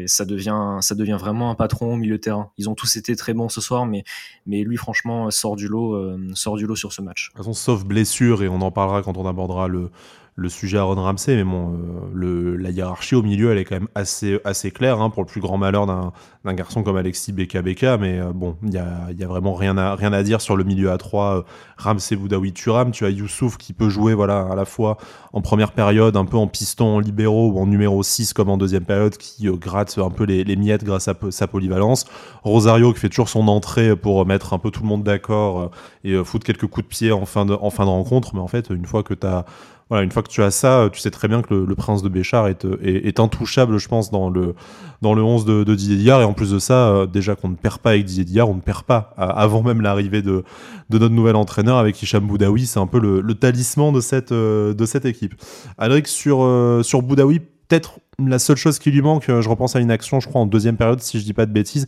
[0.06, 2.52] ça devient ça devient vraiment un patron au milieu de terrain.
[2.56, 4.04] Ils ont tous été très bons ce soir, mais
[4.46, 7.30] mais lui franchement sort du lot euh, sort du lot sur ce match.
[7.30, 9.90] De toute façon, sauf blessure et on en parlera quand on abordera le
[10.38, 11.76] le sujet Aaron Ramsey, mais bon,
[12.14, 15.40] euh, la hiérarchie au milieu, elle est quand même assez, claire, hein, pour le plus
[15.40, 19.24] grand malheur d'un garçon comme Alexis Beka Beka, mais euh, bon, il y a, y
[19.24, 21.42] a, vraiment rien à, rien à dire sur le milieu à 3, euh,
[21.76, 24.96] Ramsey, Boudaoui, Turam, tu as Youssouf qui peut jouer voilà, à la fois
[25.32, 28.56] en première période, un peu en piston, en libéraux ou en numéro 6 comme en
[28.56, 32.06] deuxième période, qui gratte un peu les, les, miettes grâce à sa polyvalence,
[32.44, 35.72] Rosario qui fait toujours son entrée pour mettre un peu tout le monde d'accord
[36.04, 38.46] et foutre quelques coups de pied en fin de, en fin de rencontre, mais en
[38.46, 39.44] fait, une fois que tu as
[39.88, 42.08] voilà, une fois que tu as ça, tu sais très bien que le, prince de
[42.08, 44.54] Béchard est, est, intouchable, je pense, dans le,
[45.00, 46.20] dans le 11 de, Didier Dillard.
[46.20, 48.54] Et en plus de ça, euh, déjà qu'on ne perd pas avec Didier Dillard, on
[48.54, 50.44] ne perd pas avant même l'arrivée de,
[50.90, 52.66] notre nouvel entraîneur avec Hicham Boudaoui.
[52.66, 55.34] C'est un peu le, talisman de cette, euh, de cette équipe.
[55.78, 59.80] Alric, sur, euh, sur Boudaoui, peut-être la seule chose qui lui manque, je repense à
[59.80, 61.86] une action, je crois, en deuxième période, si je dis pas de bêtises,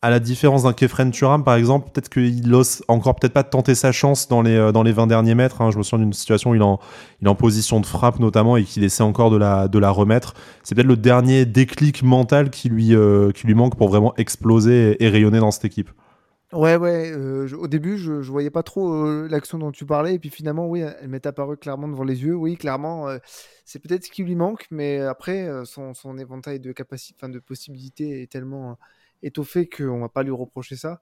[0.00, 3.74] à la différence d'un Kefren Turam, par exemple, peut-être qu'il ose encore peut-être pas tenter
[3.74, 5.60] sa chance dans les, euh, dans les 20 derniers mètres.
[5.60, 5.70] Hein.
[5.70, 6.78] Je me souviens d'une situation où il est, en,
[7.20, 9.90] il est en position de frappe notamment et qu'il essaie encore de la, de la
[9.90, 10.34] remettre.
[10.62, 15.02] C'est peut-être le dernier déclic mental qui lui, euh, qui lui manque pour vraiment exploser
[15.02, 15.90] et, rayonner dans cette équipe.
[16.52, 17.10] Ouais, ouais.
[17.12, 20.14] Euh, au début, je, je voyais pas trop l'action dont tu parlais.
[20.14, 22.34] Et puis finalement, oui, elle m'est apparue clairement devant les yeux.
[22.34, 23.06] Oui, clairement,
[23.66, 24.66] c'est peut-être ce qui lui manque.
[24.70, 28.78] Mais après, son, son éventail de, de possibilités est tellement
[29.22, 31.00] étoffé qu'on va pas lui reprocher ça.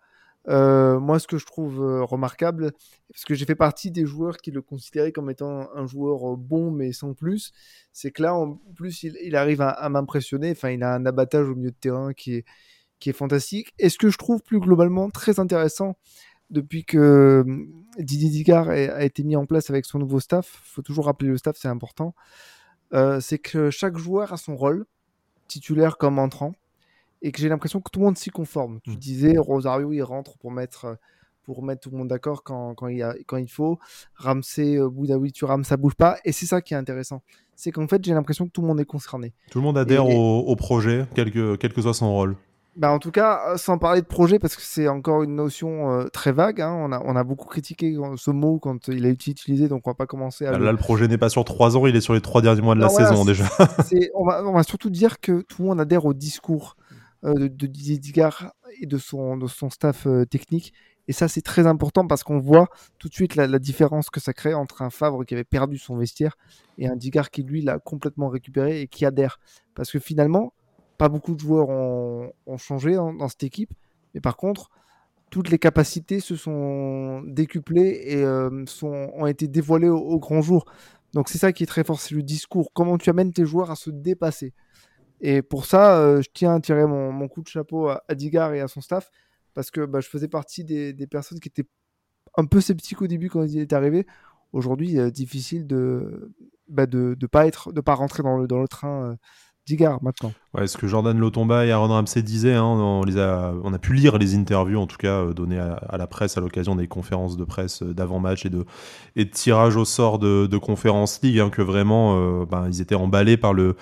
[0.48, 2.72] Euh, moi, ce que je trouve euh, remarquable,
[3.10, 6.36] parce que j'ai fait partie des joueurs qui le considéraient comme étant un joueur euh,
[6.36, 7.52] bon mais sans plus,
[7.92, 10.52] c'est que là, en plus, il, arrive à, m'impressionner.
[10.52, 12.44] Enfin, il a un abattage au milieu de terrain qui est,
[13.00, 13.72] qui est fantastique.
[13.78, 15.96] Et ce que je trouve plus globalement très intéressant
[16.50, 17.44] depuis que
[17.98, 21.28] Didier Digard a, été mis en place avec son nouveau staff, il faut toujours rappeler
[21.28, 22.14] le staff, c'est important,
[23.20, 24.86] c'est que chaque joueur a son rôle,
[25.48, 26.54] titulaire comme entrant
[27.22, 28.80] et que j'ai l'impression que tout le monde s'y conforme.
[28.82, 28.96] Tu mmh.
[28.96, 30.98] disais, Rosario, il rentre pour mettre,
[31.44, 33.78] pour mettre tout le monde d'accord quand, quand, il quand il faut.
[34.16, 36.18] Ramsey, euh, Boudaoui, tu rames, ça bouge pas.
[36.24, 37.22] Et c'est ça qui est intéressant.
[37.54, 39.32] C'est qu'en fait, j'ai l'impression que tout le monde est concerné.
[39.50, 42.36] Tout le monde adhère au, projet, quel que, quel que soit son rôle.
[42.76, 45.92] Bah en tout cas, euh, sans parler de projet, parce que c'est encore une notion
[45.92, 46.60] euh, très vague.
[46.60, 46.76] Hein.
[46.78, 49.90] On, a, on a beaucoup critiqué ce mot quand il a été utilisé, donc on
[49.90, 50.58] va pas commencer à.
[50.58, 50.76] Là, le...
[50.76, 52.90] projet n'est pas sur trois ans, il est sur les trois derniers mois de la
[52.90, 53.44] saison déjà.
[54.14, 56.76] on, va, on, va, surtout dire que tout le monde adhère au discours.
[57.26, 57.98] Euh, de, Didier
[58.80, 60.72] et de son, staff euh, technique.
[61.08, 64.32] Et ça, c'est très important parce qu'on voit tout de suite la, différence que ça
[64.32, 66.36] crée entre un Favre qui avait perdu son vestiaire
[66.78, 69.40] et un Digard qui, lui, l'a complètement récupéré et qui adhère.
[69.74, 70.52] Parce que finalement,
[70.98, 73.72] pas beaucoup de joueurs ont, changé dans cette équipe.
[74.14, 74.70] Mais par contre,
[75.30, 80.64] toutes les capacités se sont décuplées et euh, ont été dévoilées au grand jour.
[81.12, 82.70] Donc c'est ça qui est très fort, c'est le discours.
[82.72, 84.54] Comment tu amènes tes joueurs à se dépasser?
[85.20, 88.60] Et pour ça, euh, je tiens à tirer mon, coup de chapeau à, Digar et
[88.60, 89.10] à son staff,
[89.54, 91.68] parce que bah, je faisais partie des, personnes qui étaient
[92.36, 94.06] un peu sceptiques au début quand il est arrivé.
[94.52, 96.32] Aujourd'hui, difficile de
[96.68, 97.50] ne bah,
[97.84, 99.16] pas rentrer dans le, dans le train
[99.66, 100.32] Digard maintenant.
[100.54, 104.36] Ouais, ce que Jordan Lotomba et Aaron Ramsey disaient, hein, on, a, pu lire les
[104.36, 107.82] interviews, en tout cas euh, données à, la presse à l'occasion des conférences de presse
[107.82, 108.64] euh, d'avant-match et de,
[109.32, 113.52] tirage au sort de, Conférence League, hein, que vraiment euh, ben, ils étaient emballés par
[113.52, 113.76] le,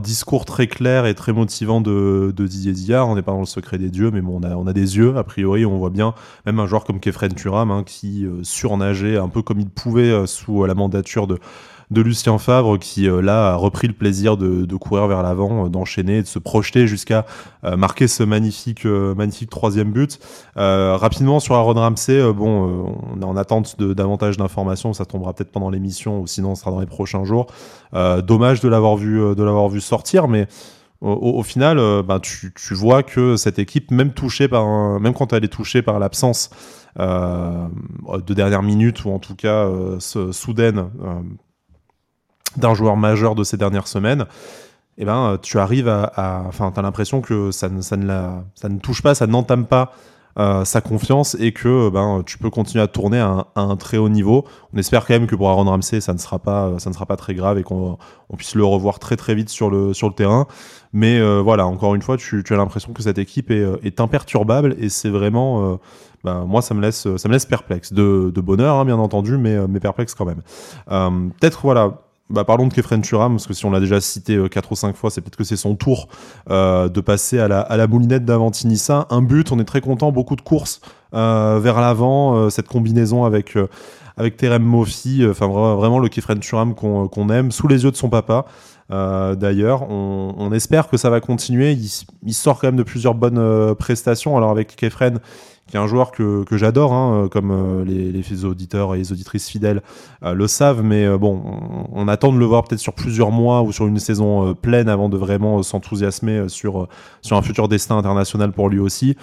[0.00, 3.08] discours très clair et très motivant de, Didier Dillard.
[3.08, 4.96] On n'est pas dans le secret des dieux, mais bon, on a, on a des
[4.96, 6.14] yeux, a priori, on voit bien,
[6.46, 10.64] même un joueur comme Kefren Turam, hein, qui surnageait un peu comme il pouvait sous
[10.64, 11.38] la mandature de
[11.94, 15.68] de Lucien Favre qui euh, là a repris le plaisir de, courir vers l'avant, euh,
[15.68, 17.24] d'enchaîner, de se projeter jusqu'à
[17.64, 20.18] euh, marquer ce magnifique, magnifique troisième but.
[20.56, 25.52] rapidement sur Aaron Ramsey, bon, on est en attente de davantage d'informations, ça tombera peut-être
[25.52, 27.46] pendant l'émission ou sinon ce sera dans les prochains jours.
[27.92, 30.48] dommage de l'avoir vu, de l'avoir vu sortir, mais
[31.00, 35.48] au, final, ben, tu, vois que cette équipe, même touchée par, même quand elle est
[35.48, 36.50] touchée par l'absence
[36.98, 39.68] de dernière minute ou en tout cas
[40.00, 40.90] soudaine
[42.56, 44.26] d'un joueur majeur de ces dernières semaines,
[44.98, 46.44] eh ben, tu arrives à.
[46.46, 49.26] Enfin, tu as l'impression que ça ne, ça, ne la, ça ne touche pas, ça
[49.26, 49.92] n'entame pas
[50.36, 54.08] euh, sa confiance et que ben, tu peux continuer à tourner à un, très haut
[54.08, 54.44] niveau.
[54.72, 57.06] On espère quand même que pour Aaron Ramsey, ça ne sera pas, ça ne sera
[57.06, 57.98] pas très grave et qu'on
[58.30, 60.48] on puisse le revoir très très vite sur le, sur le terrain.
[60.92, 64.88] Mais euh, voilà, encore une fois, tu, as l'impression que cette équipe est, imperturbable et
[64.88, 65.72] c'est vraiment.
[65.72, 65.76] Euh,
[66.24, 67.92] ben, moi, ça me laisse, ça me laisse perplexe.
[67.92, 70.42] De, de bonheur, hein, bien entendu, mais, mais perplexe quand même.
[71.38, 74.64] Peut-être, voilà, bah, parlons de Kefren Turam, parce que si on l'a déjà cité 4
[74.64, 76.08] euh, ou 5 fois, c'est peut-être que c'est son tour
[76.50, 79.06] euh, de passer à la, à la moulinette d'Avantinissa.
[79.10, 80.80] Un but, on est très content, beaucoup de courses
[81.12, 83.58] euh, vers l'avant, cette combinaison avec,
[84.16, 88.08] avec Terem Mofi, enfin vraiment le Kefren Turam qu'on aime, sous les yeux de son
[88.08, 88.46] papa.
[88.90, 91.72] D'ailleurs, on, espère que ça va continuer.
[91.72, 91.90] Il,
[92.24, 94.36] il, sort quand même de plusieurs bonnes prestations.
[94.36, 95.20] Alors avec Kefren,
[95.66, 99.12] qui est un joueur que, que j'adore, hein, comme euh, les, les, auditeurs et les
[99.12, 99.82] auditrices fidèles
[100.22, 101.42] euh, le savent, mais euh, bon,
[101.90, 105.08] on, attend de le voir peut-être sur plusieurs mois ou sur une saison pleine avant
[105.08, 106.88] de vraiment s'enthousiasmer sur,
[107.22, 109.16] sur un futur destin international pour lui aussi.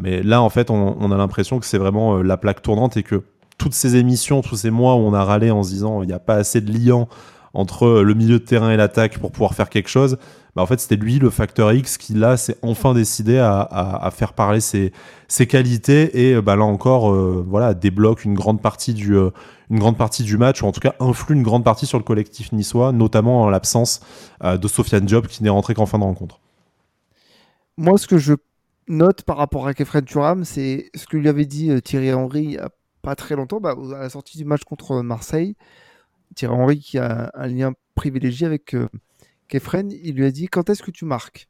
[0.00, 3.02] mais là, en fait, on, on a l'impression que c'est vraiment la plaque tournante et
[3.02, 3.22] que
[3.58, 6.14] toutes ces émissions, tous ces mois où on a râlé en se disant il n'y
[6.14, 7.08] a pas assez de liant
[7.54, 10.18] entre le milieu de terrain et l'attaque pour pouvoir faire quelque chose,
[10.54, 14.34] bah, en fait, c'était lui, le facteur X, qui là s'est enfin décidé à, faire
[14.34, 14.92] parler ses,
[15.48, 19.30] qualités et bah, là encore, euh, voilà, débloque une grande partie du euh,
[19.70, 22.04] une grande partie du match, ou en tout cas influe une grande partie sur le
[22.04, 24.00] collectif niçois, notamment en l'absence
[24.44, 26.38] euh, de Sofiane Diop qui n'est rentré qu'en fin de rencontre.
[27.76, 28.34] Moi, ce que je
[28.86, 32.48] note par rapport à Kefred Turam, c'est ce que lui avait dit Thierry Henry il
[32.50, 32.68] n'y a
[33.02, 35.56] pas très longtemps, bah, à la sortie du match contre Marseille.
[36.34, 38.74] Thierry Henry qui a un lien privilégié avec
[39.48, 41.48] Kefren, il lui a dit quand est-ce que tu marques?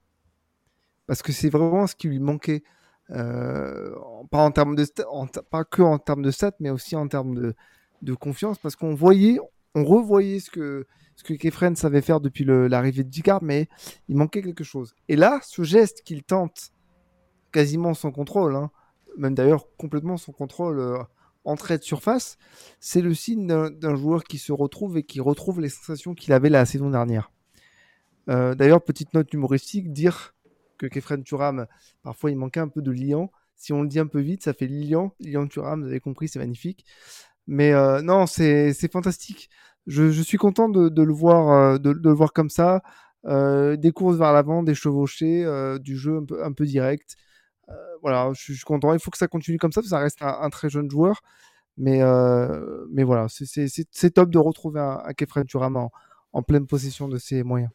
[1.06, 2.62] Parce que c'est vraiment ce qui lui manquait.
[3.10, 3.94] Euh,
[4.30, 7.54] pas en termes de que en termes de stats, mais aussi en termes
[8.02, 9.38] de, confiance, parce qu'on voyait,
[9.74, 10.86] on revoyait ce que
[11.22, 13.68] Kefren savait faire depuis l'arrivée de Dicard, mais
[14.08, 14.94] il manquait quelque chose.
[15.08, 16.72] Et là, ce geste qu'il tente
[17.52, 18.70] quasiment sans contrôle, hein,
[19.16, 21.06] même d'ailleurs complètement sans contrôle
[21.46, 22.38] euh, entrée de surface,
[22.80, 26.50] c'est le signe d'un joueur qui se retrouve et qui retrouve les sensations qu'il avait
[26.50, 27.30] la saison dernière.
[28.28, 30.34] Euh, d'ailleurs, petite note humoristique, dire
[30.78, 31.66] que Kefren Turam,
[32.02, 33.30] parfois il manquait un peu de liant.
[33.56, 36.28] Si on le dit un peu vite, ça fait Lilian, Lilian Turam, vous avez compris,
[36.28, 36.84] c'est magnifique.
[37.46, 39.50] Mais euh, non, c'est fantastique.
[39.86, 42.82] Je, suis content de, le voir, euh, de, le voir comme ça.
[43.24, 45.46] des courses vers l'avant, des chevauchés,
[45.80, 47.16] du jeu un peu direct.
[48.02, 48.92] Voilà, je, suis content.
[48.92, 51.20] Il faut que ça continue comme ça, ça reste un, très jeune joueur.
[51.76, 52.00] Mais,
[52.90, 55.88] mais voilà, c'est top de retrouver un, un Kefren Turam
[56.32, 57.70] en, pleine possession de ses moyens.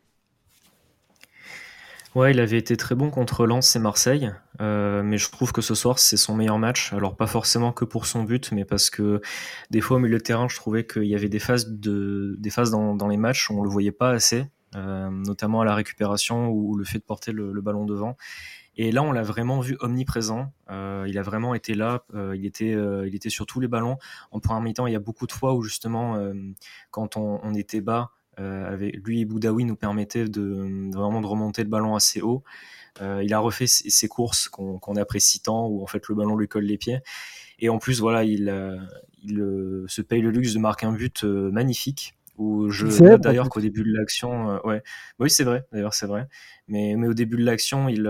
[2.15, 5.61] Ouais, il avait été très bon contre Lens et Marseille, euh, mais je trouve que
[5.61, 6.91] ce soir c'est son meilleur match.
[6.91, 9.21] Alors pas forcément que pour son but, mais parce que
[9.69, 12.49] des fois au milieu de terrain, je trouvais qu'il y avait des phases de des
[12.49, 16.49] phases dans, les matchs où on le voyait pas assez, euh, notamment à la récupération
[16.49, 18.17] ou le fait de porter le, ballon devant.
[18.81, 20.53] Et là, on l'a vraiment vu omniprésent.
[20.71, 22.05] Euh, il a vraiment été là.
[22.15, 23.97] Euh, il était, euh, il était sur tous les ballons.
[24.31, 26.17] En première mi-temps, il y a beaucoup de fois où justement,
[26.89, 31.67] quand on, était bas, avec lui et Boudaoui nous permettaient de, vraiment de remonter le
[31.67, 32.41] ballon assez haut.
[33.01, 36.63] Il a refait ses, courses qu'on apprécie tant, où en fait le ballon lui colle
[36.63, 36.99] les pieds.
[37.59, 38.49] Et en plus, voilà, il,
[39.23, 42.15] il se paye le luxe de marquer un but magnifique.
[42.39, 44.81] Où je note d'ailleurs qu'au début de l'action, ouais,
[45.19, 46.27] oui c'est vrai, d'ailleurs c'est vrai.
[46.67, 48.09] Mais, mais au début de l'action, il,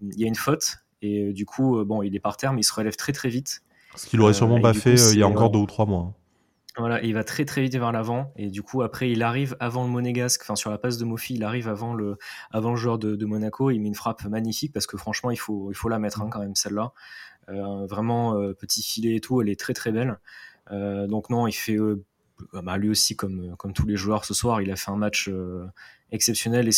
[0.00, 2.64] il y a une faute et du coup, bon, il est par terre, mais il
[2.64, 3.62] se relève très très vite.
[3.96, 6.00] Ce qu'il aurait sûrement pas fait il y a encore deux ou trois mois.
[6.00, 6.14] Hein.
[6.76, 9.84] Voilà, il va très très vite vers l'avant et du coup après il arrive avant
[9.84, 12.18] le Monégasque, enfin sur la passe de Mofi, il arrive avant le
[12.50, 15.70] avant le joueur de, Monaco, il met une frappe magnifique parce que franchement il faut
[15.70, 16.92] il faut la mettre hein, quand même celle-là,
[17.48, 20.18] euh, vraiment euh, petit filet et tout, elle est très très belle.
[20.72, 21.78] Euh, donc non, il fait
[22.52, 25.30] bah, lui aussi, comme, comme tous les joueurs ce soir, il a fait un match
[26.10, 26.72] exceptionnel et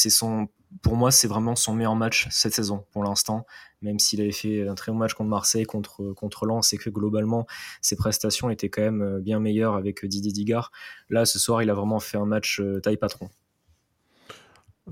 [0.83, 3.47] pour moi, c'est vraiment son meilleur match cette saison pour l'instant.
[3.83, 6.91] Même s'il avait fait un très bon match contre Marseille, contre, contre Lens et que
[6.91, 7.47] globalement
[7.81, 10.73] ses prestations étaient quand même bien meilleures avec Didier Digard.
[11.09, 13.31] Là, ce soir, il a vraiment fait un match taille patron.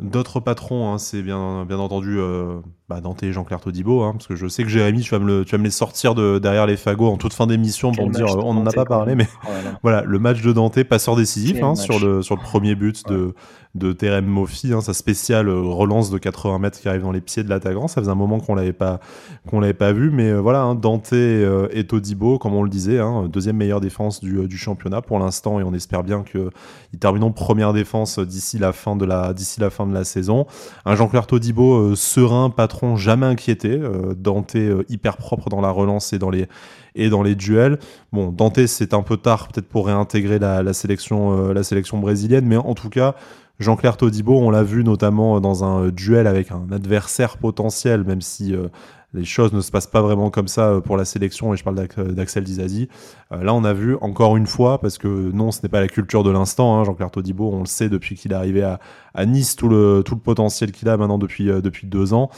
[0.00, 4.26] D'autres patrons, hein, c'est bien, bien entendu euh, bah, Dante et Jean-Claire Todibo, hein, parce
[4.26, 6.40] que je sais que Jérémy, tu vas me, le, tu vas me les sortir de
[6.40, 9.14] derrière les fagots en toute fin d'émission pour me dire, on n'en a pas parlé,
[9.14, 9.28] mais
[9.82, 10.02] voilà.
[10.02, 13.34] le match de Dante, passeur décisif hein, sur, le, sur le premier but de,
[13.74, 17.20] de Terem Mofi, hein, sa spéciale euh, relance de 80 mètres qui arrive dans les
[17.20, 17.88] pieds de l'attaquant.
[17.88, 19.00] Ça faisait un moment qu'on l'avait pas
[19.48, 23.00] qu'on l'avait pas vu, mais euh, voilà, Dante euh, et Todibo, comme on le disait,
[23.28, 26.50] deuxième meilleure défense du, du championnat pour l'instant, et on espère bien que
[26.92, 30.46] ils termineront première défense d'ici la fin de la d'ici la fin de la saison.
[30.84, 33.80] Un Jean-Claire Todibo serein, patron, jamais inquiété.
[34.16, 34.56] Dante
[34.88, 37.78] hyper propre dans la relance et dans les duels.
[38.12, 41.52] Bon, Dante, c'est un peu tard peut-être pour réintégrer la, sélection,
[42.00, 43.14] brésilienne, mais en tout cas,
[43.60, 48.54] Jean-Claire Todibo, on l'a vu notamment dans un duel avec un adversaire potentiel, même si
[48.54, 48.68] euh,
[49.14, 51.64] les choses ne se passent pas vraiment comme ça euh, pour la sélection, et je
[51.64, 52.88] parle d'Axel Dizazi.
[53.32, 55.88] Euh, là, on a vu encore une fois, parce que non, ce n'est pas la
[55.88, 58.78] culture de l'instant, hein, Jean-Claire Todibo, on le sait depuis qu'il est arrivé à,
[59.26, 62.30] Nice, tout le, tout le potentiel qu'il a maintenant depuis, depuis deux ans.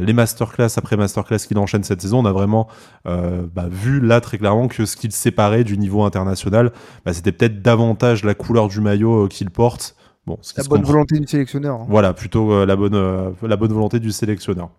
[0.00, 2.68] les masterclass après masterclass qu'il enchaîne cette saison, on a vraiment
[3.04, 6.70] bah, vu là très clairement que ce qu'il séparait du niveau international,
[7.04, 11.26] bah, c'était peut-être davantage la couleur du maillot qu'il porte Bon, la bonne volonté du
[11.26, 11.80] sélectionneur.
[11.80, 11.86] Hein.
[11.88, 14.70] Voilà, plutôt euh, la, bonne, euh, la bonne volonté du sélectionneur.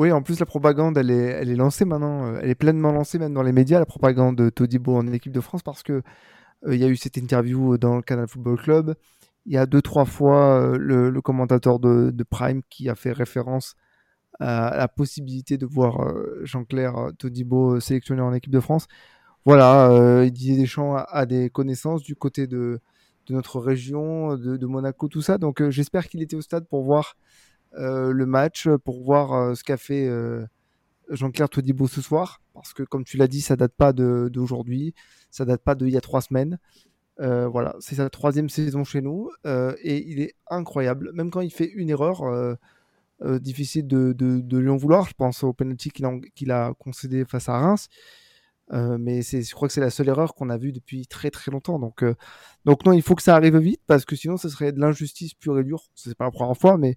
[0.00, 2.24] Oui, en plus, la propagande, elle est, elle est lancée maintenant.
[2.24, 5.30] Euh, elle est pleinement lancée, même dans les médias, la propagande de Todibo en équipe
[5.30, 6.02] de France, parce que
[6.66, 8.94] il y a eu cette interview dans le Canal Football Club.
[9.44, 13.74] Il y a deux, trois fois le, commentateur de, Prime qui a fait référence
[14.40, 18.86] à la possibilité de voir Jean-Claire Todibo sélectionné en équipe de France.
[19.44, 22.80] Voilà, il disait des champs à, des connaissances du côté de,
[23.28, 25.38] notre région, de, Monaco, tout ça.
[25.38, 29.54] Donc euh, j'espère qu'il était au stade pour voir euh, le match, pour voir euh,
[29.54, 30.08] ce qu'a fait
[31.08, 32.42] Jean-Claire Todibo ce soir.
[32.54, 34.94] Parce que comme tu l'as dit, ça date pas d'aujourd'hui,
[35.30, 36.58] ça date pas d'il y a trois semaines.
[37.18, 41.10] voilà, c'est sa troisième saison chez nous et il est incroyable.
[41.14, 42.22] Même quand il fait une erreur,
[43.40, 45.08] difficile de, de, lui en vouloir.
[45.08, 47.88] Je pense au penalty qu'il a, a, concédé face à Reims.
[48.72, 51.50] Euh, mais je crois que c'est la seule erreur qu'on a vue depuis très très
[51.50, 51.78] longtemps.
[51.78, 52.14] Donc, euh,
[52.64, 55.34] donc non, il faut que ça arrive vite parce que sinon, ce serait de l'injustice
[55.34, 55.82] pure et dure.
[55.94, 56.96] C'est pas la première fois, mais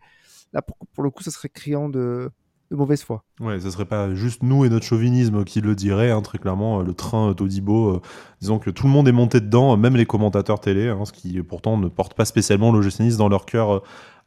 [0.54, 2.32] là, pour, le coup, ça serait criant de,
[2.72, 3.24] mauvaise foi.
[3.40, 6.80] Ouais, ce serait pas juste nous et notre chauvinisme qui le dirait, hein, très clairement.
[6.80, 8.02] Euh, le train Todibo,
[8.42, 11.42] disons que tout le monde est monté dedans, même les commentateurs télé, hein, ce qui
[11.44, 13.84] pourtant ne porte pas spécialement le dans leur cœur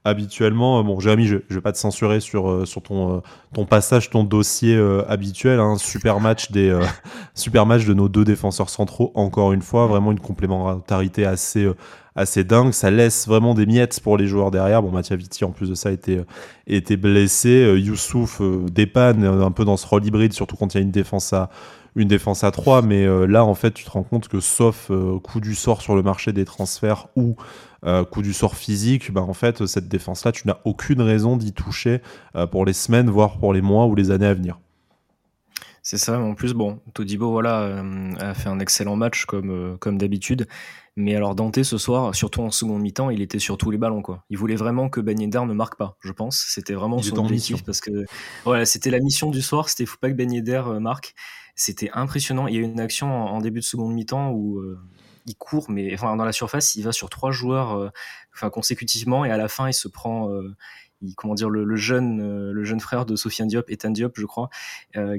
[0.07, 3.21] habituellement, euh, bon, Jérémy, je, je vais pas te censurer sur, euh, sur ton, euh,
[3.53, 5.59] ton passage, ton dossier habituel.
[5.59, 6.79] Hein, super match des
[7.35, 9.11] super match de nos deux défenseurs centraux.
[9.15, 11.69] Encore une fois, vraiment une complémentarité assez
[12.15, 12.73] assez dingue.
[12.73, 14.83] Ça laisse vraiment des miettes pour les joueurs derrière.
[14.83, 16.25] Bon, Mathieu Vitti, en plus de ça, était,
[16.67, 17.75] était blessé.
[17.77, 18.41] Youssouf
[18.71, 21.51] dépanne un peu dans ce rôle hybride, surtout quand il y a une défense à,
[21.95, 22.83] une défense à 3.
[22.83, 24.91] Mais là, en fait, tu te rends compte que sauf
[25.23, 27.37] coup du sort sur le marché des transferts ou
[27.85, 31.53] euh, coup du sort physique, bah, en fait, cette défense-là, tu n'as aucune raison d'y
[31.53, 32.01] toucher
[32.35, 34.59] euh, pour les semaines, voire pour les mois ou les années à venir.
[35.83, 39.99] C'est ça, en plus, bon, Todibo voilà, euh, a fait un excellent match comme, comme
[39.99, 40.49] d'habitude.
[40.99, 44.01] Mais alors Dante ce soir, surtout en seconde mi-temps, il était sur tous les ballons
[44.01, 44.25] quoi.
[44.31, 46.43] Il voulait vraiment que Ben Yedder ne marque pas, je pense.
[46.49, 48.07] C'était vraiment son objectif parce que
[48.45, 51.15] voilà, c'était la mission du soir, c'était faut pas que Ben Yedder marque.
[51.55, 52.47] C'était impressionnant.
[52.47, 54.63] Il y a eu une action en, début de seconde mi-temps où
[55.27, 57.91] il court, mais enfin, dans la surface, il va sur trois joueurs euh,
[58.35, 60.31] enfin, consécutivement et à la fin, il se prend.
[60.31, 60.55] Euh,
[61.03, 64.25] il, comment dire le, jeune euh, le jeune frère de Sofiane Diop Ethan Diop je
[64.25, 64.49] crois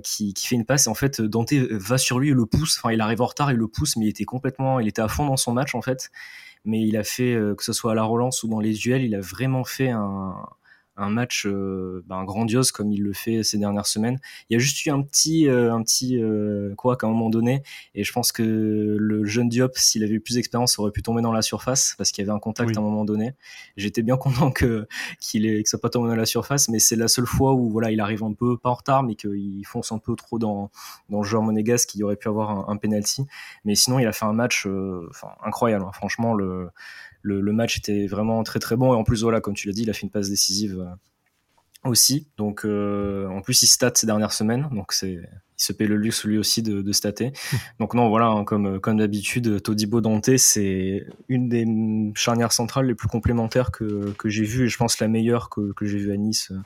[0.03, 2.79] qui, qui, fait une passe et en fait Dante va sur lui et le pousse
[2.79, 5.07] enfin il arrive en retard il le pousse mais il était complètement il était à
[5.07, 6.09] fond dans son match en fait
[6.65, 9.13] mais il a fait que ce soit à la relance ou dans les duels il
[9.13, 10.33] a vraiment fait un,
[10.97, 14.19] un match euh, ben, grandiose comme il le fait ces dernières semaines.
[14.49, 17.29] Il y a juste eu un petit, euh, un petit euh, quoi qu'à un moment
[17.29, 17.61] donné,
[17.93, 18.43] et je pense que
[18.99, 22.11] le jeune Diop, s'il avait eu plus d'expérience, aurait pu tomber dans la surface parce
[22.11, 23.33] qu'il y avait un contact à un moment donné.
[23.77, 24.87] J'étais bien content que
[25.19, 27.69] qu'il ait que ça pas tombé dans la surface, mais c'est la seule fois où
[27.69, 30.71] voilà, il arrive un peu pas en retard, mais qu'il fonce un peu trop dans
[31.09, 33.25] dans le joueur monégasque, qui aurait pu avoir un, un penalty.
[33.65, 34.67] Mais sinon, il a fait un match,
[35.09, 35.85] enfin incroyable.
[35.87, 35.91] Hein.
[35.93, 36.69] Franchement, le
[37.21, 38.93] le, match était vraiment très très bon.
[38.93, 41.89] Et en plus, voilà, comme tu l'as dit, il a fait une passe décisive euh,
[41.89, 42.27] aussi.
[42.37, 44.69] Donc, euh, en plus, il stat ces dernières semaines.
[44.71, 45.21] Donc, c'est
[45.57, 47.33] se paye le luxe lui aussi de, de stater.
[47.79, 51.65] Donc non, voilà, hein, comme, comme d'habitude, Todibo Dante, c'est une des
[52.15, 55.73] charnières centrales les plus complémentaires que, que j'ai vues et je pense la meilleure que,
[55.73, 56.59] que j'ai vue à Nice euh,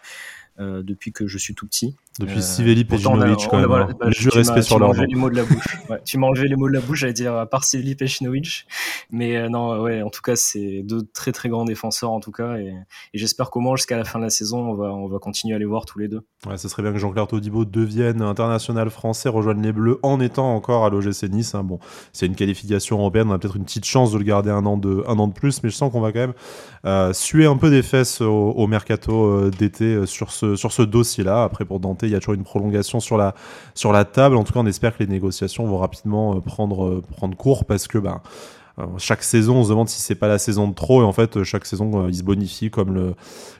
[0.57, 1.95] depuis que je suis tout petit.
[2.19, 3.71] Depuis euh, Sivelli Pejinovic, quand même.
[3.71, 3.89] Hein.
[3.99, 5.77] Bah, je respect sur leur les mots de la bouche.
[5.89, 8.67] ouais, tu m'as enlevé les mots de la bouche, j'allais dire à part Sivelli Pejinovic.
[9.11, 12.31] Mais euh, non, ouais, en tout cas, c'est deux très très grands défenseurs en tout
[12.31, 12.57] cas.
[12.57, 12.67] Et,
[13.13, 15.55] et j'espère qu'au moins jusqu'à la fin de la saison, on va, on va continuer
[15.55, 16.21] à les voir tous les deux.
[16.47, 20.55] Ouais, ce serait bien que Jean-Claire Todibo devienne international français, rejoigne les Bleus en étant
[20.55, 21.53] encore à l'OGC Nice.
[21.53, 21.63] Hein.
[21.63, 21.77] Bon,
[22.13, 24.75] c'est une qualification européenne, on a peut-être une petite chance de le garder un an
[24.75, 26.33] de, un an de plus, mais je sens qu'on va quand même
[26.85, 31.43] euh, suer un peu des fesses au, mercato d'été sur ce, sur ce dossier-là.
[31.43, 33.35] Après, pour Dante, il y a toujours une prolongation sur la,
[33.75, 34.35] sur la table.
[34.35, 37.65] En tout cas, on espère que les négociations vont rapidement euh, prendre, euh, prendre cours
[37.65, 38.60] parce que ben, euh,
[38.97, 41.43] chaque saison, on se demande si c'est pas la saison de trop, et en fait,
[41.43, 43.13] chaque saison, il se bonifie comme le,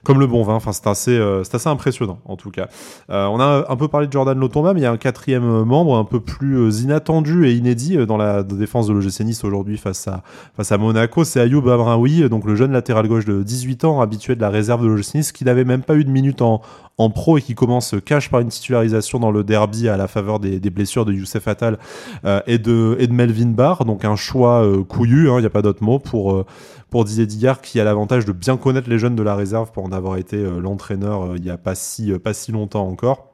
[0.04, 0.56] comme le bon vin.
[0.56, 2.68] Enfin, c'est assez, c'est assez impressionnant, en tout cas.
[3.10, 5.96] on a un peu parlé de Jordan Lotomba, mais il y a un quatrième membre
[5.98, 10.24] un peu plus inattendu et inédit dans la défense de l'OGC Nice aujourd'hui face à,
[10.56, 11.24] face à Monaco.
[11.24, 14.84] C'est Ayoub Amraoui, donc le jeune latéral gauche de 18 ans, habitué de la réserve
[14.84, 16.62] de l'OGC Nice, qui n'avait même pas eu de minute en,
[16.98, 20.40] en pro et qui commence cache par une titularisation dans le derby à la faveur
[20.40, 21.80] des, blessures de Youssef Attal
[22.26, 23.86] euh, et, de, Melvin Barr.
[23.86, 26.46] Donc un choix euh, couillu, il hein, n'y a pas d'autre mot, pour, euh,
[26.90, 29.84] pour Didier Digard qui a l'avantage de bien connaître les jeunes de la réserve pour
[29.84, 33.28] en avoir été l'entraîneur il n'y a pas si, pas si longtemps encore.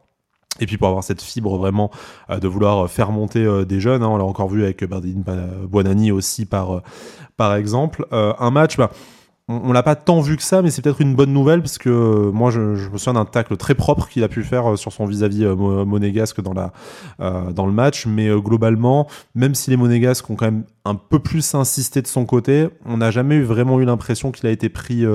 [0.59, 1.91] Et puis pour avoir cette fibre vraiment
[2.29, 5.23] de vouloir faire monter des jeunes, hein, on l'a encore vu avec Bardine
[5.69, 6.81] Buonani aussi par,
[7.35, 8.07] par exemple.
[8.11, 8.89] un match, bah,
[9.49, 11.89] on, l'a pas tant vu que ça, mais c'est peut-être une bonne nouvelle parce que
[11.89, 14.91] euh, moi je, me souviens d'un tacle très propre qu'il a pu faire euh, sur
[14.91, 15.55] son vis-à-vis euh,
[15.85, 16.73] monégasque dans, la,
[17.51, 18.05] dans le match.
[18.05, 22.25] Mais globalement, même si les monégasques ont quand même un peu plus insisté de son
[22.25, 25.05] côté, on n'a jamais eu vraiment eu l'impression qu'il a été pris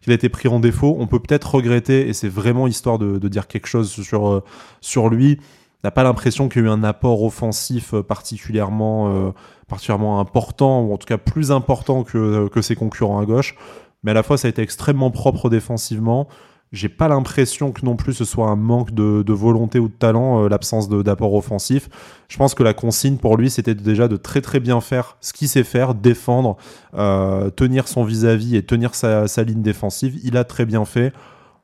[0.00, 0.96] qu'il a été pris en défaut.
[0.98, 4.42] On peut peut-être regretter, et c'est vraiment histoire de, de, dire quelque chose sur,
[4.80, 5.38] sur lui
[5.84, 9.32] n'a pas l'impression qu'il y a eu un apport offensif particulièrement
[9.68, 13.56] particulièrement important, ou en tout cas plus important que, que ses concurrents à gauche.
[14.02, 16.28] Mais à la fois, ça a été extrêmement propre défensivement.
[16.72, 20.44] J'ai pas l'impression que non plus ce soit un manque de, volonté ou de talent,
[20.44, 21.90] euh, l'absence d'apport offensif.
[22.28, 25.34] Je pense que la consigne pour lui, c'était déjà de très très bien faire ce
[25.34, 26.56] qu'il sait faire, défendre,
[26.94, 30.18] euh, tenir son vis-à-vis et tenir sa, ligne défensive.
[30.24, 31.12] Il a très bien fait.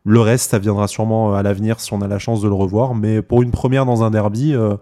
[0.09, 2.95] Le reste, ça viendra sûrement à l'avenir si on a la chance de le revoir.
[2.95, 4.77] Mais pour une première dans un derby, euh,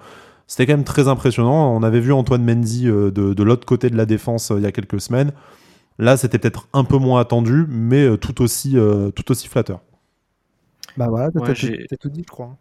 [0.46, 1.74] c'était quand même très impressionnant.
[1.74, 4.66] On avait vu Antoine Mendy euh, de, l'autre côté de la défense euh, il y
[4.66, 5.32] a quelques semaines.
[5.98, 8.76] Là, c'était peut-être un peu moins attendu, mais euh, tout aussi,
[9.14, 9.80] tout aussi flatteur.
[10.96, 11.40] Bah voilà, t'as
[11.96, 12.56] tout dit, je crois.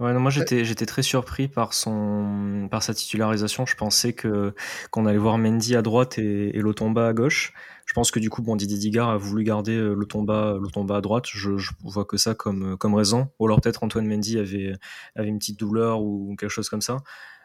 [0.00, 3.66] Ouais, non, moi j'étais j'étais très surpris par son par sa titularisation.
[3.66, 4.54] Je pensais que
[4.90, 7.52] qu'on allait voir Mendy à droite et, et Lotomba à gauche.
[7.86, 10.68] Je pense que du coup, bon, Didier Digard a voulu garder euh, le tomba, le
[10.68, 11.26] tomba à droite.
[11.26, 13.28] Je, je vois que ça comme, euh, comme raison.
[13.38, 14.72] Ou alors peut-être Antoine Mendy avait,
[15.14, 16.98] avait une petite douleur ou quelque chose comme ça.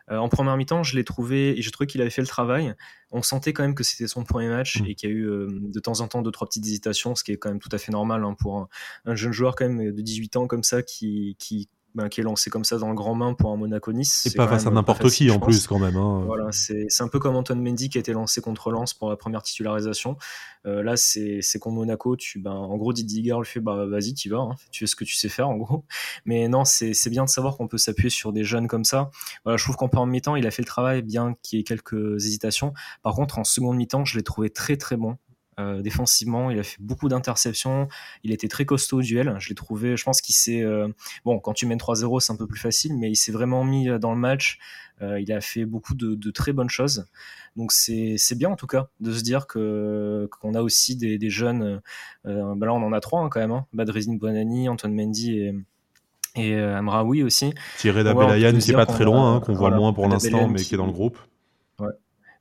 [0.09, 2.73] Euh, en première mi-temps, je l'ai trouvé et j'ai trouvé qu'il avait fait le travail.
[3.11, 4.85] On sentait quand même que c'était son premier match mmh.
[4.85, 7.33] et qu'il y a eu de temps en temps deux trois petites hésitations, ce qui
[7.33, 8.69] est quand même tout à fait normal hein, pour un,
[9.03, 12.23] un, jeune joueur quand même de 18 ans comme ça qui, qui ben, qui est
[12.23, 14.21] lancé comme ça dans le grand main pour un Monaco Nice.
[14.21, 15.95] C'est pas face à n'importe qui en plus quand même.
[15.95, 16.25] Hein.
[16.27, 19.15] Voilà, c'est un peu comme Antoine Mendy qui a été lancé contre Lens pour la
[19.15, 20.15] première titularisation.
[20.67, 22.15] Euh, là, c'est contre Monaco.
[22.15, 24.55] Tu, ben, en gros, Didier Gare lui fait bah, vas-y, tu vas, hein.
[24.69, 25.85] tu fais ce que tu sais faire en gros.
[26.25, 29.09] Mais non, c'est bien de savoir qu'on peut s'appuyer sur des jeunes comme ça.
[29.43, 31.63] Voilà, je trouve qu'en première mi-temps, il a fait le travail, bien qu'il y ait
[31.63, 32.75] quelques hésitations.
[33.01, 35.17] Par contre, en seconde mi-temps, je l'ai trouvé très très bon.
[35.59, 37.87] Euh, défensivement, il a fait beaucoup d'interceptions.
[38.23, 39.35] Il était très costaud au duel.
[39.39, 40.61] Je l'ai trouvé, je pense qu'il s'est.
[40.61, 40.87] Euh,
[41.25, 43.89] bon, quand tu mènes 3-0, c'est un peu plus facile, mais il s'est vraiment mis
[43.89, 44.59] euh, dans le match.
[45.01, 47.05] il a fait beaucoup de, très bonnes choses.
[47.55, 51.81] Donc c'est bien en tout cas de se dire que qu'on a aussi des, jeunes.
[52.23, 53.65] Bah là, on en a trois hein, quand même hein.
[53.73, 55.53] Badrezine Bonani, Antoine Mendy et.
[56.39, 57.51] Et Amraoui aussi.
[57.79, 60.75] Thierry Dabelayan, qui est pas très loin, hein, qu'on voit moins pour l'instant, mais qui
[60.75, 61.17] est dans le groupe.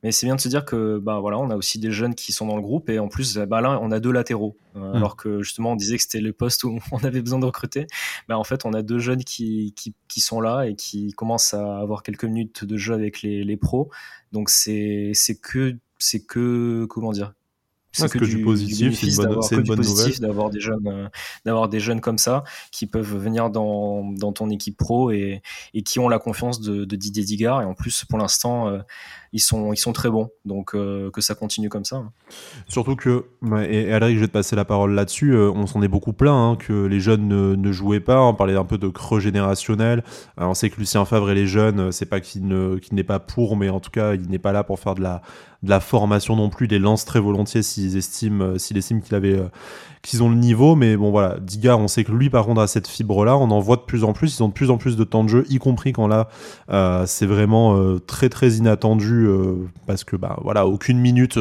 [0.03, 2.33] Mais c'est bien de se dire que bah voilà, on a aussi des jeunes qui
[2.33, 4.57] sont dans le groupe et en plus bah là on a deux latéraux.
[4.77, 4.97] Euh, mm.
[4.97, 7.87] Alors que justement on disait que c'était le poste où on avait besoin de recruter.
[8.29, 11.55] Bah en fait on a deux jeunes qui, qui, qui sont là et qui commencent
[11.55, 13.91] à avoir quelques minutes de jeu avec les, les pros.
[14.33, 17.33] Donc c'est que c'est que comment dire?
[17.97, 20.19] C'est que, du, positif, c'est une bonne, une bonne nouvelle.
[20.21, 21.09] D'avoir des jeunes, euh,
[21.47, 25.41] d'avoir des jeunes comme ça qui peuvent venir dans, dans ton équipe pro et,
[25.73, 27.63] et qui ont la confiance de, de Didier Digard.
[27.63, 28.81] Et en plus, pour l'instant, euh,
[29.37, 30.31] ils sont, ils sont très bons.
[30.47, 31.97] Donc euh, que ça continue comme ça.
[31.97, 32.13] Hein.
[32.69, 33.27] Surtout que,
[33.69, 35.37] et, Alric, je vais te passer la parole là-dessus.
[35.37, 38.23] on s'en est beaucoup plaint hein, que les jeunes ne, ne, jouaient pas.
[38.23, 40.03] On parlait un peu de creux générationnel.
[40.39, 43.69] on sait que Lucien Favre et les jeunes, c'est pas qu'il n'est pas pour, mais
[43.69, 45.21] en tout cas, il n'est pas là pour faire de la
[45.63, 46.67] de la formation non plus.
[46.67, 49.41] Il les lance très volontiers s'ils estiment, s'il estime qu'il avait
[50.07, 52.69] qu'ils ont le niveau, mais bon voilà, Diga, on sait que lui par contre a
[52.69, 54.97] cette fibre-là, on en voit de plus en plus, ils ont de plus en plus
[54.97, 56.29] de temps de jeu, y compris quand là
[56.71, 61.39] euh, c'est vraiment euh, très très inattendu euh, parce que bah voilà, aucune minute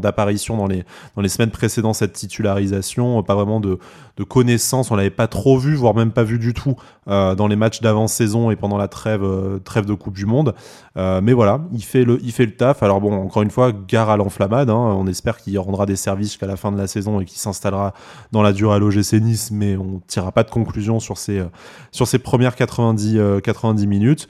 [0.00, 0.84] d'apparition dans les
[1.16, 3.78] dans les semaines précédant cette titularisation, pas vraiment de,
[4.16, 7.56] de connaissances, on l'avait pas trop vu, voire même pas vu du tout dans les
[7.56, 9.26] matchs d'avant-saison et pendant la trêve
[9.64, 10.54] trêve de Coupe du Monde.
[10.96, 12.82] mais voilà, il fait le il fait le taf.
[12.82, 16.28] Alors bon, encore une fois, gare à l'enflammade, hein, on espère qu'il rendra des services
[16.28, 17.94] jusqu'à la fin de la saison et qu'il s'installera
[18.32, 21.46] dans la durée à l'OGC Nice, mais on tirera pas de conclusion sur ces, euh,
[21.90, 24.28] sur ces premières 90, 90 euh, minutes.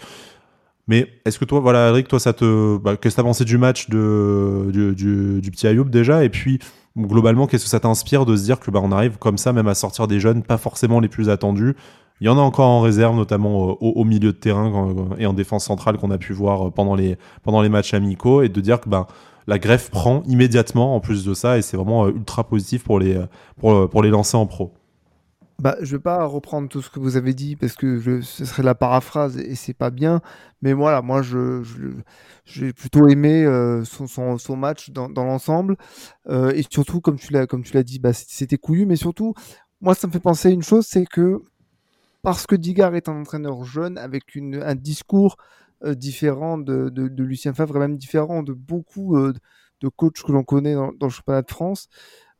[0.88, 3.56] Mais est-ce que toi, voilà, Eric, toi, ça te, bah, qu'est-ce que t'as pensé du
[3.56, 6.24] match de, du, du, petit Ayoub déjà?
[6.24, 6.58] Et puis,
[6.96, 9.68] globalement, qu'est-ce que ça t'inspire de se dire que bah, on arrive comme ça, même
[9.68, 11.74] à sortir des jeunes pas forcément les plus attendus?
[12.20, 15.32] Il y en a encore en réserve, notamment euh, au, milieu de terrain et en
[15.32, 18.80] défense centrale qu'on a pu voir pendant les, pendant les matchs amicaux, et de dire
[18.80, 19.08] que bah,
[19.46, 22.98] la greffe prend immédiatement en plus de ça et c'est vraiment euh, ultra positif pour
[22.98, 23.26] les, euh,
[23.58, 24.72] pour, euh, pour les lancer en pro.
[25.62, 28.64] Bah, je vais pas reprendre tout ce que vous avez dit parce que ce serait
[28.64, 30.20] la paraphrase et c'est pas bien.
[30.60, 31.22] Mais voilà, moi,
[32.44, 33.44] j'ai plutôt aimé
[33.84, 34.08] son,
[34.38, 35.76] son, match dans, l'ensemble.
[36.28, 38.86] et surtout, comme tu l'as, comme tu l'as dit, bah, c'était couillu.
[38.86, 39.34] Mais surtout,
[39.80, 41.42] moi, ça me fait penser à une chose, c'est que
[42.22, 45.36] parce que Digard est un entraîneur jeune avec un discours
[45.84, 49.32] euh, différent de, de, Lucien Favre et même différent de beaucoup euh,
[49.80, 51.88] de coachs que l'on connaît dans, le championnat de France.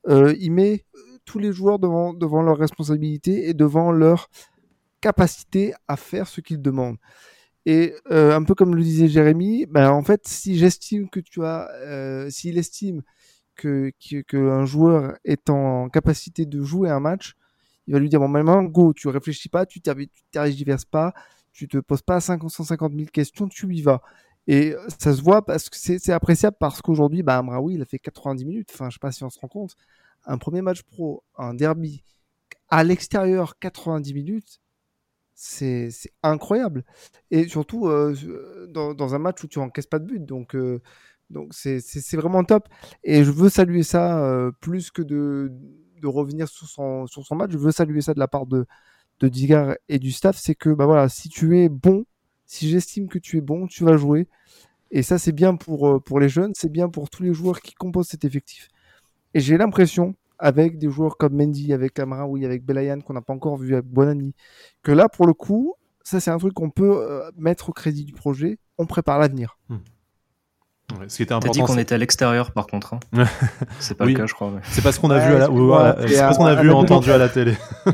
[0.09, 0.85] Euh, il met
[1.25, 4.29] tous les joueurs devant, devant leurs responsabilités et devant leur
[5.01, 6.99] capacité à faire ce qu'ils demandent.
[7.67, 11.69] Et un peu comme le disait Jérémy, ben en fait, si j'estime que tu as,
[12.29, 13.03] s'il estime
[13.55, 13.93] que,
[14.27, 17.35] que, un joueur est en capacité de jouer un match,
[17.87, 21.13] il va lui dire bon maintenant go, tu réfléchis pas, tu diverses pas,
[21.53, 24.01] tu te poses pas 550 000 questions, tu y vas.
[24.49, 27.99] Et ça se voit parce que c'est appréciable parce qu'aujourd'hui, bah, Amraoui, il a fait
[27.99, 28.71] 90 minutes.
[28.73, 29.77] Enfin, je sais pas si on se rend compte.
[30.25, 32.05] Un premier match pro, un derby,
[32.69, 34.61] à l'extérieur, 90 minutes,
[35.35, 35.91] c'est
[36.23, 36.85] incroyable.
[37.31, 38.15] Et surtout, euh,
[38.69, 40.25] dans, un match où tu encaisses pas de but.
[40.25, 40.81] Donc, euh,
[41.51, 42.69] c'est vraiment top.
[43.05, 45.53] Et je veux saluer ça euh, plus que de,
[46.05, 47.51] revenir sur son, match.
[47.53, 48.67] Je veux saluer ça de la part de,
[49.21, 52.07] de Digar et du staff, c'est que bah voilà, si tu es bon,
[52.47, 54.29] si j'estime que tu es bon, tu vas jouer.
[54.91, 58.09] Et ça, c'est bien pour les jeunes, c'est bien pour tous les joueurs qui composent
[58.09, 58.69] cet effectif.
[59.35, 63.33] Et j'ai l'impression, avec des joueurs comme Mendy, avec oui, avec Belayan, qu'on n'a pas
[63.33, 64.35] encore vu avec Bonani,
[64.83, 68.05] que là, pour le coup, ça, c'est un truc qu'on peut euh, mettre au crédit
[68.05, 68.59] du projet.
[68.77, 69.59] On prépare l'avenir.
[69.69, 69.77] Hmm.
[71.07, 71.53] ce qui était important.
[71.53, 72.95] T'as dit qu'on était à l'extérieur, par contre.
[72.95, 73.01] Hein.
[73.79, 74.53] c'est pas le cas, je crois.
[74.65, 77.57] C'est pas ce qu'on a vu, à qu'on a vu, entendu à la télé.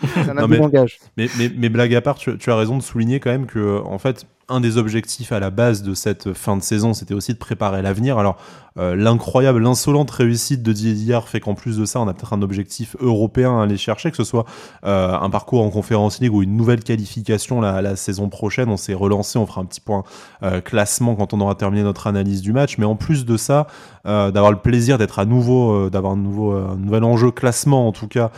[0.00, 1.00] C'est un mais, langage.
[1.16, 3.82] Mais, mais, mais, blague à part, tu, tu, as raison de souligner quand même que,
[3.84, 7.34] en fait, un des objectifs à la base de cette fin de saison, c'était aussi
[7.34, 8.18] de préparer l'avenir.
[8.18, 8.38] Alors,
[8.78, 12.42] euh, l'incroyable, l'insolente réussite de Didier fait qu'en plus de ça, on a peut-être un
[12.42, 14.44] objectif européen à aller chercher, que ce soit
[14.84, 18.68] euh, un parcours en Conférence League ou une nouvelle qualification la, saison prochaine.
[18.68, 20.04] On s'est relancé, on fera un petit point
[20.42, 22.78] euh, classement quand on aura terminé notre analyse du match.
[22.78, 23.66] Mais en plus de ça,
[24.04, 28.30] d'avoir le plaisir d'être à nouveau, d'avoir un nouveau, nouvel enjeu classement en tout cas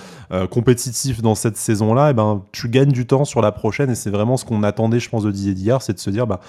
[0.50, 3.94] compétitif dans cette saison-là, et eh ben tu gagnes du temps sur la prochaine et
[3.94, 6.40] c'est vraiment ce qu'on attendait, je pense, de Didier c'est se dire, bah,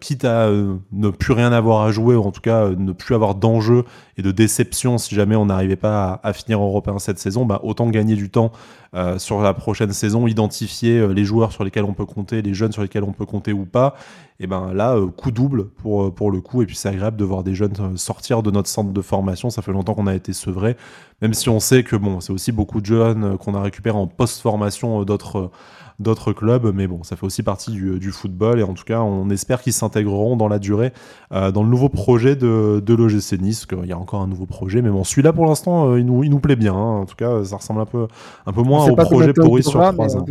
[0.00, 3.34] quitte à ne plus rien avoir à jouer ou en tout cas ne plus avoir
[3.34, 3.84] d'enjeux
[4.16, 7.88] et de déception si jamais on n'arrivait pas à, finir européen cette saison, bah, autant
[7.88, 8.52] gagner du temps
[8.92, 12.54] euh, sur la prochaine saison, identifier euh, les joueurs sur lesquels on peut compter, les
[12.54, 13.94] jeunes sur lesquels on peut compter ou pas.
[14.40, 16.62] Et ben là, euh, coup double pour, pour le coup.
[16.62, 19.48] Et puis c'est agréable de voir des jeunes sortir de notre centre de formation.
[19.48, 20.76] Ça fait longtemps qu'on a été sevrés,
[21.22, 24.08] même si on sait que bon, c'est aussi beaucoup de jeunes qu'on a récupérés en
[24.08, 25.52] post-formation d'autres
[26.00, 29.28] d'autres clubs, mais bon, ça fait aussi partie du, football et en tout cas, on
[29.30, 30.92] espère qu'ils s'intégreront dans la durée
[31.32, 34.46] euh, dans le nouveau projet de, de l'OGC Nice, qu'il y a encore un nouveau
[34.46, 36.74] projet, mais bon, celui-là pour l'instant, euh, il, nous, il nous plaît bien.
[36.74, 37.00] Hein.
[37.00, 38.08] En tout cas, ça ressemble un peu,
[38.46, 40.26] un peu moins au projet pourri sur trois ans.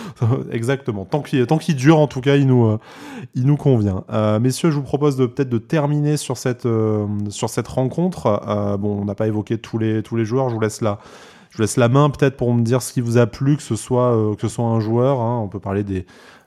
[0.50, 1.04] Exactement.
[1.04, 2.78] Tant qu'il tant qu'il dure, en tout cas, il nous, euh,
[3.34, 4.04] il nous convient.
[4.40, 6.68] messieurs, je vous propose de peut-être de terminer sur cette,
[7.28, 8.78] sur cette rencontre.
[8.78, 10.48] bon, on n'a pas évoqué tous les, tous les joueurs.
[10.48, 11.00] Je vous laisse là.
[11.54, 13.62] Je vous laisse la main peut-être pour me dire ce qui vous a plu, que
[13.62, 15.20] ce soit, euh, que ce soit un joueur.
[15.20, 15.38] Hein.
[15.40, 16.04] On peut parler des,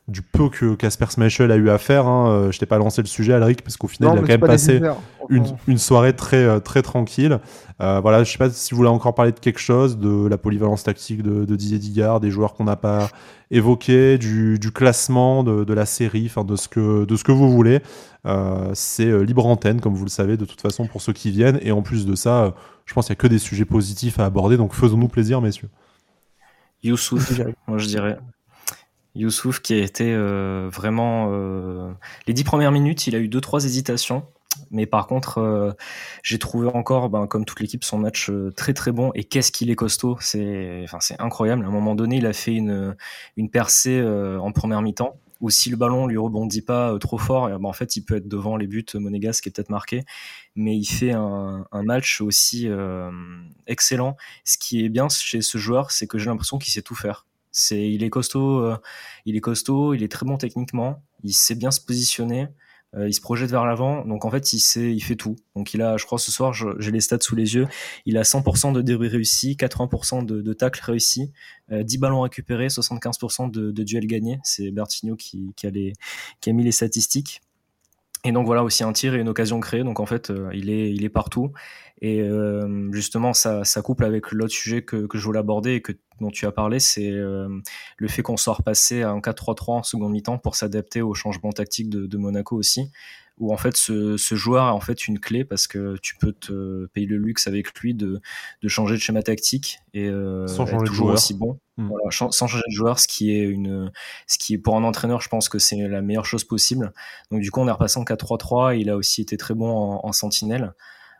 [0.08, 2.08] du peu que Casper Schmeichel a eu à faire.
[2.08, 2.30] Hein.
[2.30, 4.40] Euh, je t'ai pas lancé le sujet, Alric, parce qu'au final, il a quand même
[4.40, 4.82] passé
[5.30, 7.40] une, une, soirée très, euh, très tranquille.
[7.82, 10.38] Euh, voilà, je sais pas si vous voulez encore parler de quelque chose, de la
[10.38, 13.10] polyvalence tactique de, de Didier Digard, des joueurs qu'on n'a pas
[13.52, 17.34] évoqués, du, du classement de, de, la série, enfin de ce que de ce que
[17.34, 17.82] vous voulez.
[18.26, 21.60] Euh, c'est libre antenne, comme vous le savez, de toute façon pour ceux qui viennent.
[21.62, 22.54] Et en plus de ça,
[22.86, 24.56] je pense qu'il n'y a que des sujets positifs à aborder.
[24.56, 25.70] Donc faisons-nous plaisir, messieurs.
[26.82, 28.18] Youssouf, moi je dirais.
[29.18, 31.30] Youssouf qui a été euh, vraiment...
[31.32, 31.92] Euh,
[32.28, 34.26] les dix premières minutes, il a eu deux, trois hésitations.
[34.72, 35.72] Mais par contre, euh,
[36.24, 39.12] j'ai trouvé encore, ben, comme toute l'équipe, son match très très bon.
[39.16, 40.86] Et qu'est-ce qu'il est costaud C'est,
[41.20, 41.66] incroyable.
[41.66, 42.96] À un moment donné, il a fait une,
[43.52, 45.20] percée en première mi-temps.
[45.40, 48.28] Ou si le ballon lui rebondit pas trop fort, ben, en fait, il peut être
[48.28, 50.04] devant les buts monégasques qui est peut-être marqué.
[50.56, 52.68] Mais il fait un match aussi
[53.68, 54.16] excellent.
[54.44, 57.26] Ce qui est bien chez ce joueur, c'est que j'ai l'impression qu'il sait tout faire.
[57.58, 58.72] C'est, il est costaud,
[59.26, 62.48] il est costaud, il est très bon techniquement, il sait bien se positionner.
[62.96, 65.36] Euh, il se projette vers l'avant, donc en fait il fait tout.
[65.56, 67.68] Donc il a, je crois ce soir, j'ai les stats sous les yeux,
[68.06, 71.34] il a 100% de débris réussis, 80% de, tacles réussis,
[71.70, 74.40] 10 euh, ballons récupérés, 75% de, duels gagnés.
[74.44, 77.42] C'est Bertigno qui, qui a mis les statistiques.
[78.28, 79.86] Et donc voilà aussi un tir et une occasion créée.
[79.86, 81.54] Donc en fait, euh, il est, partout.
[82.02, 85.84] Et euh, justement, ça, ça, couple avec l'autre sujet que, je voulais aborder et
[86.20, 87.48] dont tu as parlé, c'est euh,
[87.96, 91.54] le fait qu'on soit repassé à un 4-3-3 en seconde mi-temps pour s'adapter au changement
[91.54, 92.92] tactique de, de, Monaco aussi,
[93.38, 96.32] où en fait ce, ce, joueur a en fait une clé parce que tu peux
[96.32, 98.20] te payer le luxe avec lui de,
[98.62, 101.60] de changer de schéma tactique et euh, sans changer toujours de aussi bon.
[101.78, 101.88] Mmh.
[101.90, 103.92] Voilà, sans changer de joueur, ce qui est une,
[104.26, 106.92] ce qui est pour un entraîneur, je pense que c'est la meilleure chose possible.
[107.30, 108.80] Donc du coup, on est repassé en 4-3-3.
[108.80, 110.74] Il a aussi été très bon en, en sentinelle.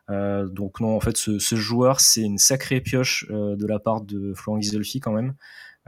[0.10, 3.80] Euh, donc non, en fait, ce, ce joueur, c'est une sacrée pioche euh, de la
[3.80, 5.36] part de Florent Ghisolfi quand même.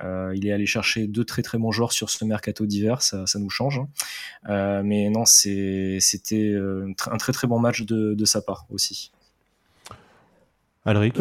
[0.04, 3.26] Euh, il est allé chercher deux très très bons joueurs sur ce mercato d'hiver, ça,
[3.26, 3.80] ça, nous change.
[3.80, 3.88] Hein.
[4.50, 9.12] Euh, mais non, c'était un très très bon match de, de sa part aussi.
[10.86, 11.20] Alric?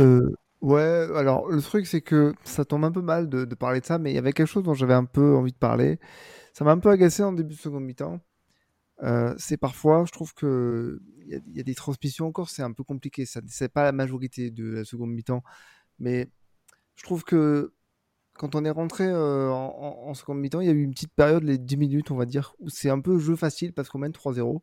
[0.60, 3.86] Ouais, alors le truc c'est que ça tombe un peu mal de, de, parler de
[3.86, 6.00] ça, mais il y avait quelque chose dont j'avais un peu envie de parler.
[6.52, 8.20] Ça m'a un peu agacé en début de seconde mi-temps.
[9.04, 12.72] Euh, c'est parfois, je trouve que il y, y, a des transmissions encore, c'est un
[12.72, 13.24] peu compliqué.
[13.26, 15.44] Ça, c'est pas la majorité de la seconde mi-temps,
[16.00, 16.28] mais
[16.96, 17.72] je trouve que
[18.38, 21.12] quand on est rentré euh, en, en, seconde mi-temps, il y a eu une petite
[21.12, 23.98] période, les 10 minutes, on va dire, où c'est un peu jeu facile parce qu'on
[23.98, 24.60] mène 3-0.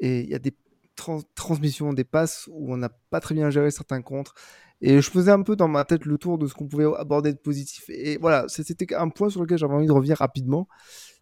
[0.00, 0.54] Et il y a des
[0.94, 4.34] trans transmissions, des passes où on n'a pas très bien géré certains contres.
[4.80, 7.32] Et je faisais un peu dans ma tête le tour de ce qu'on pouvait aborder
[7.32, 7.84] de positif.
[7.88, 10.68] Et voilà, c'était un point sur lequel j'avais envie de revenir rapidement.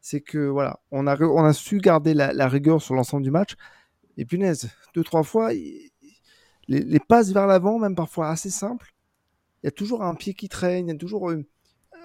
[0.00, 3.30] C'est que voilà, on a, on a su garder la, la rigueur sur l'ensemble du
[3.30, 3.54] match.
[4.16, 5.92] Et punaise, deux, trois fois, les,
[6.68, 8.92] les passes vers l'avant, même parfois assez simples,
[9.62, 11.44] il y a toujours un pied qui traîne, il y a toujours une,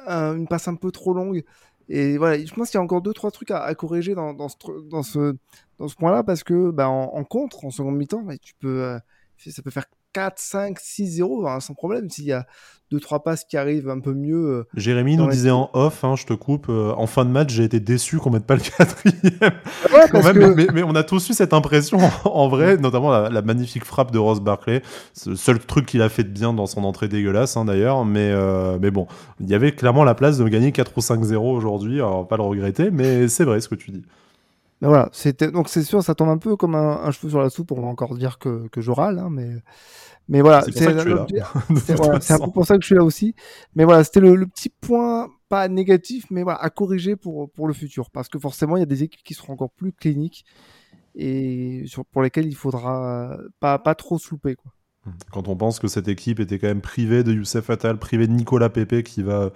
[0.08, 1.44] une passe un peu trop longue.
[1.90, 4.56] Et voilà, je pense qu'il y a encore deux, trois trucs à, corriger dans, ce,
[4.90, 5.36] dans ce,
[5.80, 9.00] dans ce point-là, parce que bah, en, contre, en seconde mi-temps, tu peux, euh,
[9.38, 12.46] ça peut faire 4, 5, 6, 0 hein, sans problème s'il y a
[12.92, 14.48] deux trois passes qui arrivent un peu mieux.
[14.48, 17.52] Euh, Jérémy nous disait en off, hein, je te coupe, euh, en fin de match
[17.52, 19.54] j'ai été déçu qu'on mette pas le quatrième.
[19.94, 20.56] Ouais, Quand même, que...
[20.56, 24.12] mais, mais, on a tous eu cette impression en vrai, notamment la, la magnifique frappe
[24.12, 24.82] de Ross Barclay.
[25.14, 28.06] C'est le seul truc qu'il a fait de bien dans son entrée dégueulasse hein, d'ailleurs,
[28.06, 29.08] mais, euh, mais bon,
[29.40, 32.44] il y avait clairement la place de gagner 4 ou 5-0 aujourd'hui, alors pas le
[32.44, 34.04] regretter, mais c'est vrai ce que tu dis.
[34.82, 37.42] Mais voilà, c'était donc c'est sûr, ça tombe un peu comme un, un, cheveu sur
[37.42, 37.72] la soupe.
[37.72, 39.50] On va encore dire que, que je râle, hein, mais
[40.30, 40.88] mais voilà, c'est
[42.32, 43.36] un peu pour ça que je suis là aussi.
[43.76, 47.68] Mais voilà, c'était le, le, petit point pas négatif, mais voilà à corriger pour pour
[47.68, 50.46] le futur, parce que forcément il y a des équipes qui seront encore plus cliniques
[51.16, 54.72] et sur, pour lesquelles il faudra pas pas trop se louper quoi.
[55.32, 58.34] Quand on pense que cette équipe était quand même privée de Youssef Attal, privée de
[58.34, 59.50] Nicolas Pepe qui va,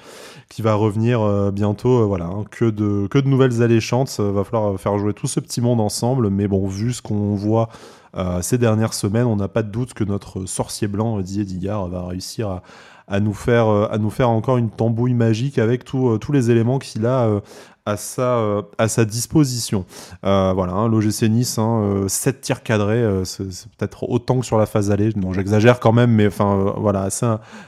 [0.49, 4.15] qui revenir euh, bientôt, euh, voilà, hein, que, de, nouvelles alléchantes.
[4.19, 6.29] Il va falloir faire jouer tout ce petit monde ensemble.
[6.29, 7.69] Mais bon, vu ce qu'on voit
[8.15, 11.87] euh, ces dernières semaines, on n'a pas de doute que notre sorcier blanc, Didier Digard,
[11.87, 12.63] va réussir à,
[13.07, 17.05] à nous faire à nous faire encore une tambouille magique avec tous les éléments qu'il
[17.05, 17.41] a
[17.85, 19.85] à sa, euh, à sa disposition.
[20.25, 23.43] Euh, voilà, hein, l'OGC Nice, hein, 7 euh, tirs cadrés, c'est
[23.77, 25.09] peut-être autant que sur la phase allée.
[25.17, 27.25] Non, j'exagère quand même, mais enfin, voilà, assez,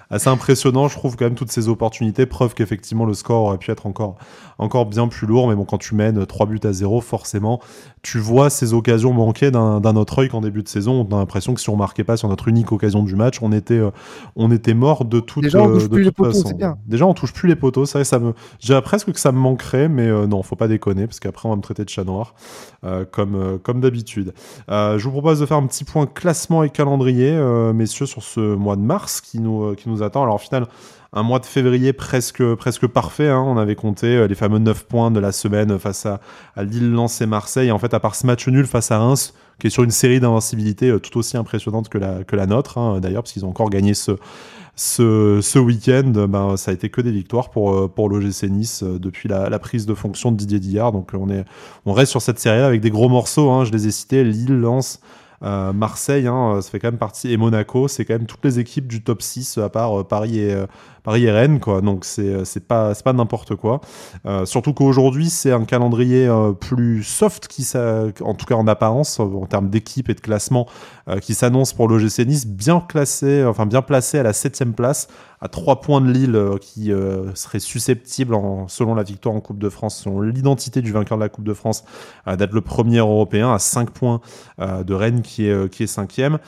[0.10, 0.88] assez impressionnant.
[0.88, 4.16] Je trouve quand même toutes ces opportunités, preuve qu'effectivement le score aurait pu être encore,
[4.58, 5.50] encore bien plus lourd.
[5.50, 7.60] Mais bon, quand tu mènes 3 buts à 0, forcément,
[8.02, 11.06] tu vois ces occasions manquer d'un autre œil qu'en début de saison.
[11.10, 13.52] On a l'impression que si on marquait pas sur notre unique occasion du match, on
[13.52, 13.82] était,
[14.38, 16.56] on était mort de toute, Déjà, on touche de plus toute les poteaux, façon.
[16.56, 16.78] bien.
[16.86, 17.86] Déjà, on touche plus les poteaux.
[17.86, 20.68] Ça, ça me, je dirais presque que ça me manquerait, mais euh, non, faut pas
[20.68, 22.34] déconner, parce qu'après, on va me traiter de chat noir,
[22.84, 24.34] euh, comme, euh, comme d'habitude.
[24.70, 27.36] je vous propose de faire un petit point classement et calendrier,
[27.74, 30.24] messieurs, sur ce mois de mars qui nous, attend.
[30.24, 30.68] Alors, au final,
[31.14, 33.30] un mois de février presque, presque parfait.
[33.30, 33.44] Hein.
[33.46, 36.20] On avait compté les fameux 9 points de la semaine face à,
[36.56, 37.70] à Lille, Lens et Marseille.
[37.70, 39.92] Et en fait, à part ce match nul face à Reims, qui est sur une
[39.92, 43.50] série d'invincibilité tout aussi impressionnante que la, que la nôtre, hein, d'ailleurs, parce qu'ils ont
[43.50, 44.12] encore gagné ce,
[44.76, 49.30] ce, ce week-end, ben, ça a été que des victoires pour, pour l'OGC Nice depuis
[49.30, 50.92] la, la, prise de fonction de Didier Dillard.
[50.92, 51.46] Donc on, est,
[51.86, 53.50] on reste sur cette série avec des gros morceaux.
[53.52, 53.64] Hein.
[53.66, 55.00] Je les ai cités Lille, Lens.
[55.44, 58.60] Euh, Marseille, hein, ça fait quand même partie, et Monaco, c'est quand même toutes les
[58.60, 60.66] équipes du top 6, à part euh, Paris, et, euh,
[61.04, 61.82] Paris et Rennes, quoi.
[61.82, 63.80] Donc c'est c'est pas c'est pas n'importe quoi.
[64.46, 66.28] surtout qu'aujourd'hui c'est un calendrier
[66.60, 67.64] plus soft qui
[68.24, 70.66] en tout cas en apparence en termes d'équipe et de classement
[71.22, 75.08] qui s'annonce pour l'OGC Nice, bien classé, enfin bien placé à la septième place
[75.46, 78.36] à 3 points de Lille euh, qui euh, serait susceptible,
[78.68, 81.54] selon la victoire en Coupe de France, selon l'identité du vainqueur de la Coupe de
[81.54, 81.84] France,
[82.28, 84.22] euh, d'être le premier européen, à 5 points
[84.58, 86.40] de Rennes qui est, qui est cinquième.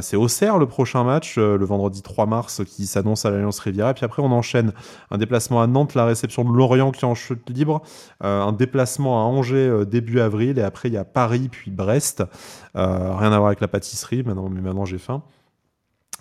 [0.00, 3.90] C'est Auxerre le prochain match, le vendredi 3 mars, qui s'annonce à l'Alliance Riviera.
[3.90, 4.72] Et puis après, on enchaîne
[5.10, 7.82] un déplacement à Nantes, la réception de Lorient qui est en chute libre,
[8.20, 12.22] un déplacement à Angers début avril, et après, il y a Paris, puis Brest.
[12.74, 15.22] rien à voir avec la pâtisserie, mais maintenant j'ai faim.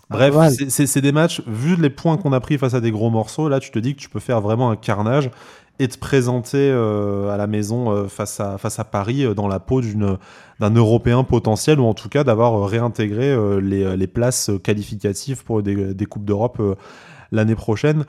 [0.09, 0.33] Bref,
[0.69, 3.59] c'est des matchs, vu les points qu'on a pris face à des gros morceaux, là
[3.59, 5.29] tu te dis que tu peux faire vraiment un carnage
[5.79, 9.47] et te présenter euh, à la maison euh, face, à, face à Paris euh, dans
[9.47, 15.43] la peau d'un Européen potentiel ou en tout cas d'avoir réintégré les, les, places qualificatives
[15.43, 16.61] pour des, des Coupes d'Europe
[17.31, 18.05] l'année prochaine.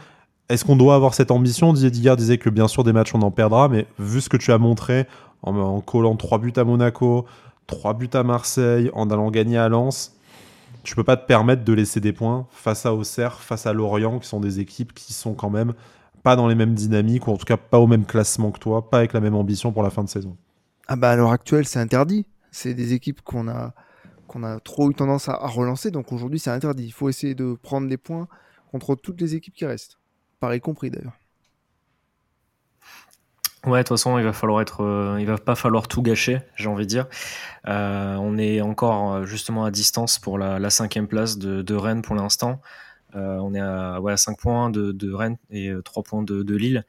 [0.49, 1.75] Est-ce qu'on doit avoir cette ambition?
[1.75, 4.39] Didier Digard disait que bien sûr des matchs on en perdra, mais vu ce que
[4.39, 5.07] tu as montré
[5.43, 7.27] en, en collant 3 buts à Monaco,
[7.67, 10.18] 3 buts à Marseille, en allant gagner à Lens,
[10.89, 14.19] tu peux pas te permettre de laisser des points face à Auxerre, face à Lorient,
[14.19, 15.75] qui sont des équipes qui sont quand même
[16.23, 18.89] pas dans les mêmes dynamiques, ou en tout cas pas au même classement que toi,
[18.89, 20.39] pas avec la même ambition pour la fin de saison.
[20.87, 22.25] Ah bah à l'heure actuelle, c'est interdit.
[22.53, 23.75] C'est des équipes qu'on a,
[24.29, 26.87] qu'on a trop eu tendance à, relancer, donc aujourd'hui c'est interdit.
[26.87, 28.27] Il faut essayer de prendre des points
[28.71, 29.99] contre toutes les équipes qui restent.
[30.41, 31.19] Pareil compris d'ailleurs.
[33.69, 36.41] Ouais, de toute façon, il va falloir être, euh, il va pas falloir tout gâcher,
[36.57, 37.07] j'ai envie de dire.
[37.67, 42.15] Euh, on est encore euh, justement à distance pour la, cinquième place de, Rennes pour
[42.15, 42.63] l'instant.
[43.15, 46.87] on est à, ouais, 5 points de, Rennes et 3 points de, Lille.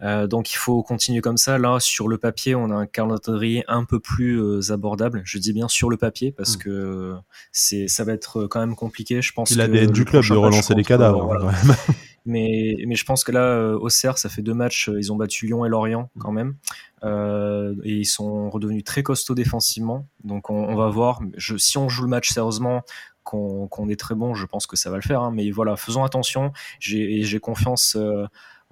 [0.00, 1.56] donc il faut continuer comme ça.
[1.56, 5.22] Là, sur le papier, on a un calendrier un peu plus abordable.
[5.24, 6.60] Je dis bien sur le papier parce hmm.
[6.60, 7.14] que
[7.52, 9.22] c'est, ça va être quand même compliqué.
[9.22, 9.52] Je pense.
[9.52, 11.48] Il a du club de relancer les cadavres.
[11.48, 11.74] Hein,
[12.28, 15.46] mais, je pense que là, euh, Auxerre, ça fait deux matchs, euh, ils ont battu
[15.46, 16.56] Lyon et Lorient quand même.
[17.02, 20.06] Euh, et ils sont redevenus très costauds défensivement.
[20.24, 21.20] Donc on, va voir.
[21.38, 22.82] Si on joue le match sérieusement,
[23.24, 25.22] qu'on est très bon, je pense que ça va le faire.
[25.22, 25.32] Hein.
[25.34, 26.52] Mais voilà, faisons attention.
[26.80, 27.96] J'ai confiance.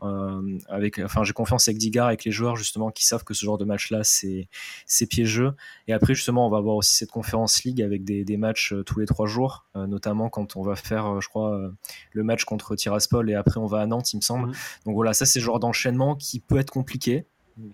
[0.01, 3.59] Avec, enfin, j'ai confiance avec Digard, avec les joueurs justement qui savent que ce genre
[3.59, 4.49] de match-là, c'est,
[4.87, 5.53] c'est piégeux.
[5.89, 8.85] Et après, justement, on va avoir aussi cette conférence ligue avec des, des matchs euh,
[8.85, 11.71] tous les trois jours, euh, notamment quand on va faire, je crois,
[12.13, 14.49] le match contre Tiraspol et après on va à Nantes, il me semble.
[14.49, 14.55] Mmh.
[14.85, 17.27] Donc voilà, ça, c'est le genre d'enchaînement qui peut être compliqué,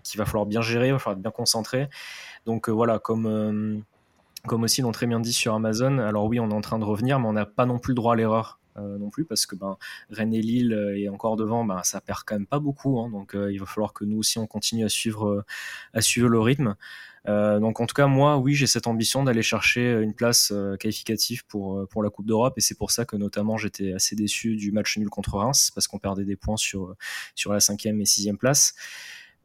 [0.03, 1.89] qu'il va falloir bien gérer, il va falloir être bien concentré.
[2.45, 3.83] Donc voilà, comme
[4.47, 6.83] comme aussi l'ont très bien dit sur Amazon, alors oui, on est en train de
[6.83, 8.59] revenir, mais on n'a pas non plus le droit à l'erreur.
[8.77, 9.77] Euh, non plus parce que ben,
[10.09, 12.99] Rennes et Lille euh, et encore devant, ben, ça perd quand même pas beaucoup.
[12.99, 15.45] Hein, donc euh, il va falloir que nous aussi on continue à suivre,
[15.93, 16.75] à suivre le rythme.
[17.25, 21.87] donc en tout cas moi oui j'ai cette ambition d'aller chercher une place qualificative pour,
[21.87, 24.97] pour la Coupe d'Europe et c'est pour ça que notamment j'étais assez déçu du match
[24.97, 26.95] nul contre Reims parce qu'on perdait des points sur,
[27.35, 28.73] sur la cinquième et sixième place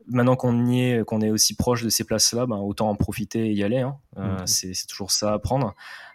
[0.06, 3.46] maintenant qu'on y est, qu'on est aussi proche de ces places-là, ben, autant en profiter
[3.46, 3.80] et y aller.
[3.80, 3.96] Hein.
[4.16, 4.46] Euh, mhm.
[4.46, 5.74] C'est toujours ça à prendre.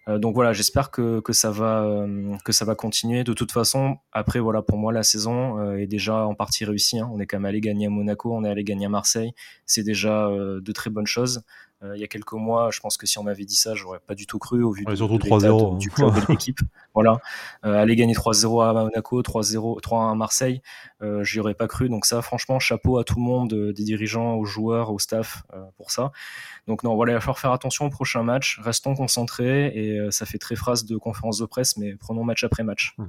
[0.10, 3.24] Euh, donc voilà, j'espère que, que ça va euh, que ça va continuer.
[3.24, 7.00] De toute façon, après voilà, pour moi la saison est déjà en partie réussie.
[7.00, 7.10] Hein.
[7.14, 9.34] On est quand même allé gagner à Monaco, on est allé gagner à Marseille.
[9.66, 11.44] C'est déjà de très bonnes choses.
[11.96, 14.16] Il y a quelques mois, je pense que si on m'avait dit ça, j'aurais pas
[14.16, 16.60] du tout cru au vu de, surtout 3 -0, du club de l'équipe.
[16.94, 17.20] Voilà,
[17.64, 20.62] aller gagner 3-0 à Monaco, 3-0, 3 à Marseille,
[21.02, 21.90] euh, j'y aurais pas cru.
[21.90, 25.44] Donc ça, franchement, chapeau à tout le monde, euh, des dirigeants, aux joueurs, au staff
[25.54, 26.12] euh, pour ça.
[26.68, 28.60] Donc non, voilà, il va falloir faire attention au prochain match.
[28.64, 32.64] Restons concentrés et ça fait très phrase de conférence de presse, mais prenons match après
[32.64, 32.96] match.
[32.98, 33.06] Mmh.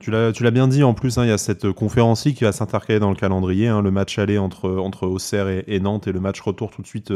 [0.00, 2.98] Tu l'as bien dit en plus, hein, il y a cette conférence qui va s'intercaler
[2.98, 6.40] dans le calendrier, hein, le match aller entre, entre Auxerre et, Nantes et le match
[6.40, 7.12] retour tout de suite,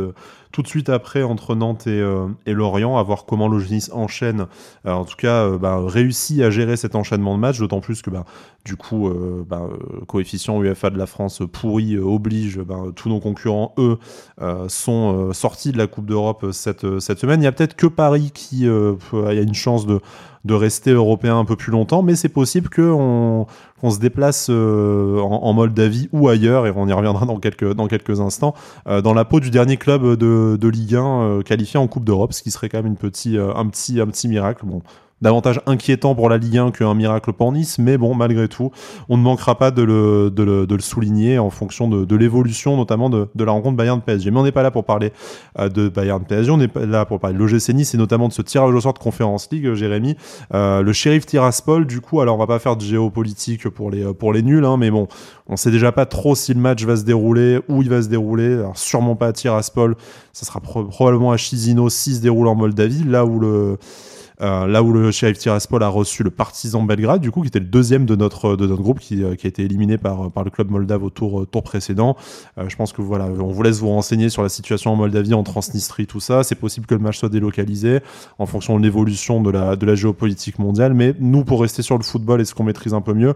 [0.53, 2.03] tout de suite après entre Nantes et,
[2.47, 4.47] et Lorient, à voir comment l'Ogis enchaîne,
[4.85, 8.25] en tout cas bah, réussit à gérer cet enchaînement de matchs, d'autant plus que bah,
[8.65, 9.11] du coup,
[9.47, 9.69] bah,
[10.07, 12.61] coefficient UEFA de la France pourri euh, oblige,
[12.95, 13.99] tous nos concurrents, eux,
[14.41, 17.41] euh, sont euh, sortis de la Coupe d'Europe cette, semaine.
[17.41, 20.01] Il y a peut-être que Paris qui a une chance de,
[20.49, 22.69] rester européen un peu plus longtemps, mais c'est possible
[23.85, 28.55] qu'on se déplace en, Moldavie ou ailleurs, et on y reviendra dans quelques, instants,
[28.87, 32.51] dans la peau du dernier club de, Ligue 1 qualifié en Coupe d'Europe, ce qui
[32.51, 34.65] serait quand même un, petit, petit miracle.
[35.25, 38.71] Davantage inquiétant pour la Ligue 1 qu'un miracle pour Nice, mais bon, malgré tout,
[39.09, 43.77] on ne manquera pas de le, souligner en fonction de, l'évolution, notamment de, la rencontre
[43.77, 44.31] Bayern-PSG.
[44.31, 45.13] Mais on n'est pas là pour parler
[45.59, 48.43] euh, de Bayern-PSG, on est là pour parler de l'OGC Nice et notamment de ce
[48.43, 50.15] tirage au sort de Conférence League, euh, Jérémy.
[50.53, 54.43] Euh, le shérif Tiraspol, du coup, alors on va pas faire de géopolitique pour les,
[54.43, 55.09] nuls, hein, mais bon,
[55.49, 58.09] on sait déjà pas trop si le match va se dérouler, où il va se
[58.09, 59.97] dérouler, sûrement pas à Tiraspol,
[60.35, 63.79] ça sera probablement à Chisinau si se déroule en Moldavie, là où le
[64.41, 67.65] là où le Sheriff Tiraspol a reçu le Partizan Belgrade, du coup, qui était le
[67.65, 70.71] deuxième de notre, de notre groupe, qui, qui a été éliminé par, par le club
[70.71, 72.17] moldave au tour, tour précédent.
[72.57, 76.07] je pense que voilà, vous laisse vous renseigner sur la situation en Moldavie, en Transnistrie,
[76.07, 76.43] tout ça.
[76.43, 78.01] C'est possible que le match soit délocalisé
[78.39, 80.95] en fonction de l'évolution de la, de la géopolitique mondiale.
[80.95, 83.35] Mais nous, pour rester sur le football et ce qu'on maîtrise un peu mieux,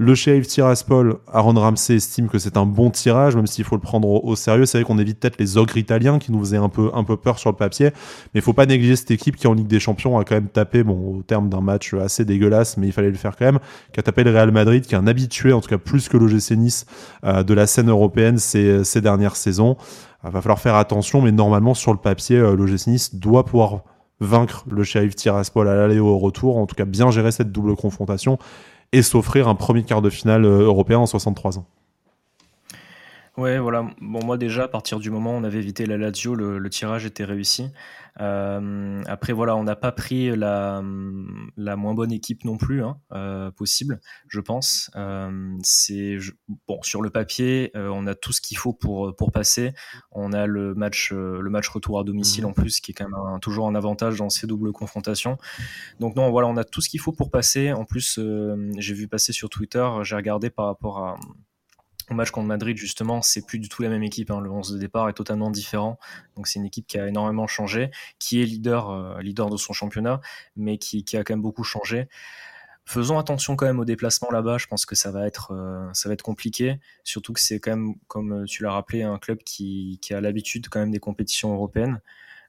[0.00, 3.80] le shérif Tiraspol, Aaron Ramsey estime que c'est un bon tirage, même s'il faut le
[3.80, 4.64] prendre au, sérieux.
[4.64, 7.16] C'est vrai qu'on évite peut-être les ogres italiens qui nous faisaient un peu, un peu
[7.16, 7.86] peur sur le papier.
[8.32, 10.46] Mais il faut pas négliger cette équipe qui, en Ligue des Champions, a quand même
[10.46, 13.58] tapé, bon, au terme d'un match assez dégueulasse, mais il fallait le faire quand même,
[13.92, 16.16] qui a tapé le Real Madrid, qui est un habitué, en tout cas plus que
[16.16, 16.86] l'OGC Nice,
[17.24, 19.76] euh, de la scène européenne ces, dernières saisons.
[20.24, 23.82] Il va falloir faire attention, mais normalement, sur le papier, euh, l'OGC Nice doit pouvoir
[24.20, 27.50] vaincre le shérif Tiraspol à l'aller ou au retour, en tout cas bien gérer cette
[27.50, 28.38] double confrontation
[28.92, 31.66] et s'offrir un premier quart de finale euh, européen en 63 ans.
[33.38, 33.88] Ouais, voilà.
[34.00, 37.06] Bon, moi déjà, à partir du moment où on avait évité la Lazio, le, tirage
[37.06, 37.70] était réussi.
[38.20, 40.82] Euh, après, voilà, on n'a pas pris la,
[41.56, 44.90] la, moins bonne équipe non plus hein, euh, possible, je pense.
[44.96, 46.18] Euh, c'est
[46.66, 49.72] bon sur le papier, on a tout ce qu'il faut pour pour passer.
[50.10, 52.48] On a le match le match retour à domicile mmh.
[52.48, 55.38] en plus, qui est quand même toujours un avantage dans ces doubles confrontations.
[56.00, 57.72] Donc non, voilà, on a tout ce qu'il faut pour passer.
[57.72, 58.18] En plus,
[58.78, 61.18] j'ai vu passer sur Twitter, j'ai regardé par rapport à
[62.10, 64.30] au match contre Madrid, justement, c'est plus du tout la même équipe.
[64.30, 64.40] Hein.
[64.40, 65.98] Le 11 de départ est totalement différent.
[66.36, 69.72] Donc, c'est une équipe qui a énormément changé, qui est leader, euh, leader de son
[69.72, 70.20] championnat,
[70.56, 72.08] mais qui, a quand même beaucoup changé.
[72.86, 74.56] Faisons attention quand même au déplacement là-bas.
[74.56, 76.80] Je pense que ça va être, euh, ça va être compliqué.
[77.04, 80.68] Surtout que c'est quand même, comme euh, tu l'as rappelé, un club qui, a l'habitude
[80.70, 82.00] quand même des compétitions européennes.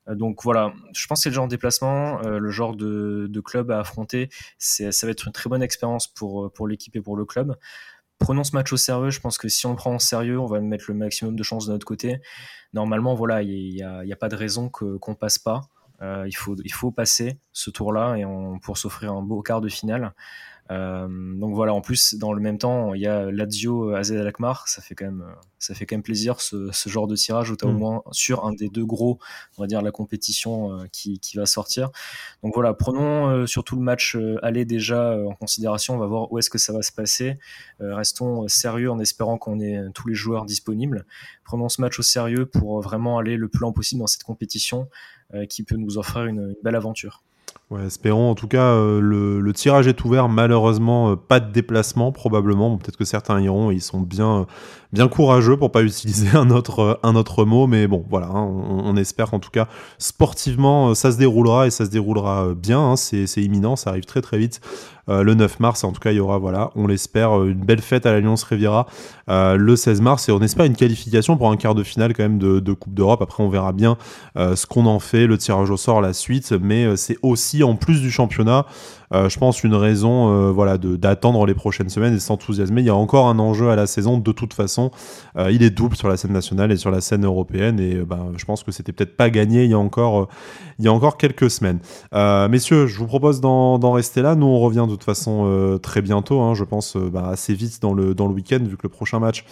[0.07, 3.79] Donc voilà, je pense que c'est le genre de déplacement, le genre de, club à
[3.79, 4.29] affronter.
[4.57, 7.55] Ça va être une très bonne expérience pour l'équipe et pour le club
[8.19, 9.09] prenons ce match au sérieux.
[9.09, 11.43] Je pense que si on le prend au sérieux, on va mettre le maximum de
[11.43, 12.21] chances de notre côté.
[12.73, 15.61] Normalement, voilà, il n'y a, pas de raison qu'on ne passe pas.
[16.01, 18.15] Euh, il, faut, passer ce tour-là
[18.61, 20.13] pour s'offrir un beau quart de finale.
[20.71, 24.67] Euh, donc voilà, en plus, dans le même temps, il y a Lazio AZ Alkmaar,
[24.67, 25.25] ça fait quand même,
[25.57, 27.77] ça fait quand même plaisir ce, ce genre de tirage où tu as au mm.
[27.77, 29.17] moins sur un des deux gros,
[29.57, 31.89] on va dire, la compétition euh, qui, qui, va sortir.
[32.43, 36.37] Donc voilà, prenons euh, surtout le match aller déjà en considération, on va voir où
[36.37, 37.39] est-ce que ça va se passer.
[37.79, 41.05] restons sérieux en espérant qu'on ait tous les joueurs disponibles.
[41.43, 44.87] Prenons ce match au sérieux pour vraiment aller le plus loin possible dans cette compétition
[45.47, 47.23] qui peut nous offrir une belle aventure.
[47.69, 48.31] Ouais, espérons.
[48.31, 50.27] En tout cas, euh, le, tirage est ouvert.
[50.27, 52.75] Malheureusement, euh, pas de déplacement probablement.
[52.77, 53.69] Peut-être que certains iront.
[53.69, 54.47] Ils sont bien,
[54.91, 57.67] bien courageux pour pas utiliser un autre, un autre mot.
[57.67, 58.25] Mais bon, voilà.
[58.25, 59.67] Hein, on, espère qu'en tout cas,
[59.99, 62.79] sportivement, ça se déroulera et ça se déroulera bien.
[62.79, 62.95] Hein.
[62.95, 63.75] c'est imminent.
[63.75, 64.61] Ça arrive très très vite.
[65.07, 65.83] Euh, le 9 mars.
[65.83, 68.87] En tout cas, il y aura, voilà, on l'espère, une belle fête à l'Alliance Riviera
[69.27, 70.27] le 16 mars.
[70.27, 73.21] Et on espère une qualification pour un quart de finale quand même de Coupe d'Europe.
[73.21, 73.97] Après, on verra bien
[74.35, 76.51] ce qu'on en fait, le tirage au sort, la suite.
[76.51, 78.65] Mais c'est aussi en plus du championnat,
[79.11, 82.81] je pense, une raison euh, voilà, d'attendre les prochaines semaines et s'enthousiasmer.
[82.81, 84.91] Il y a encore un enjeu à la saison, de toute façon.
[85.37, 87.79] Euh, il est double sur la scène nationale et sur la scène européenne.
[87.79, 90.27] Et ben, je pense que c'était peut-être pas gagné il y a encore,
[90.77, 91.79] il y a encore quelques semaines.
[92.49, 94.35] messieurs, je vous propose d'en rester là.
[94.35, 96.41] Nous, on revient de toute façon très bientôt.
[96.41, 99.19] Hein, je pense bah, assez vite dans le, dans le week-end, vu que le prochain
[99.19, 99.45] match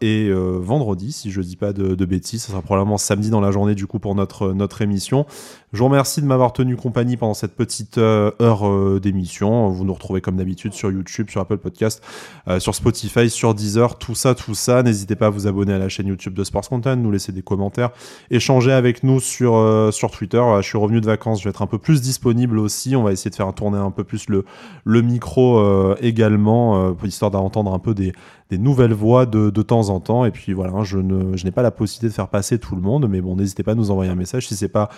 [0.00, 2.44] est vendredi, si je dis pas de, de bêtises.
[2.44, 5.26] Ce sera probablement samedi dans la journée, du coup, pour notre, notre émission.
[5.72, 9.68] Je vous remercie de m'avoir tenu compagnie pendant cette petite heure euh, d'émission.
[9.68, 12.02] Vous nous retrouvez comme d'habitude sur YouTube, sur Apple Podcast,
[12.48, 14.82] euh, sur Spotify, sur Deezer, tout ça, tout ça.
[14.82, 17.42] N'hésitez pas à vous abonner à la chaîne YouTube de Sports Content, nous laisser des
[17.42, 17.90] commentaires,
[18.30, 20.42] échanger avec nous sur, euh, sur Twitter.
[20.60, 22.96] je suis revenu de vacances, je vais être un peu plus disponible aussi.
[22.96, 24.44] On va essayer de faire tourner un peu plus le,
[24.84, 28.12] le micro également, histoire d'entendre un peu des,
[28.56, 30.24] des nouvelles voix de, de, temps en temps.
[30.24, 32.82] Et puis voilà, je, ne, je n'ai pas la possibilité de faire passer tout le
[32.82, 34.88] monde, mais bon, n'hésitez pas à nous envoyer un message si c'est pas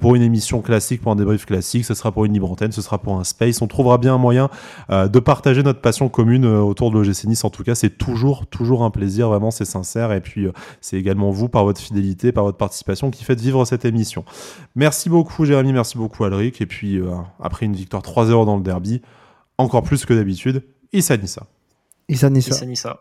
[0.00, 2.82] pour une émission classique, pour un débrief classique, ce sera pour une libre antenne, ce
[2.82, 3.60] sera pour un space.
[3.62, 4.48] On trouvera bien un moyen
[4.90, 7.44] euh, de partager notre passion commune euh, autour de l'OGC Nice.
[7.44, 9.28] En tout cas, c'est toujours, toujours un plaisir.
[9.28, 10.12] Vraiment, c'est sincère.
[10.12, 13.64] Et puis, euh, c'est également vous, par votre fidélité, par votre participation, qui faites vivre
[13.64, 14.24] cette émission.
[14.74, 15.72] Merci beaucoup, Jérémy.
[15.72, 16.60] Merci beaucoup, Alric.
[16.60, 17.00] Et puis,
[17.40, 19.02] après une victoire 3-0 dans le derby,
[19.58, 21.46] encore plus que d'habitude, Issa Nissa.
[22.08, 22.50] Issa Nissa.
[22.54, 22.98] Issa Nissa.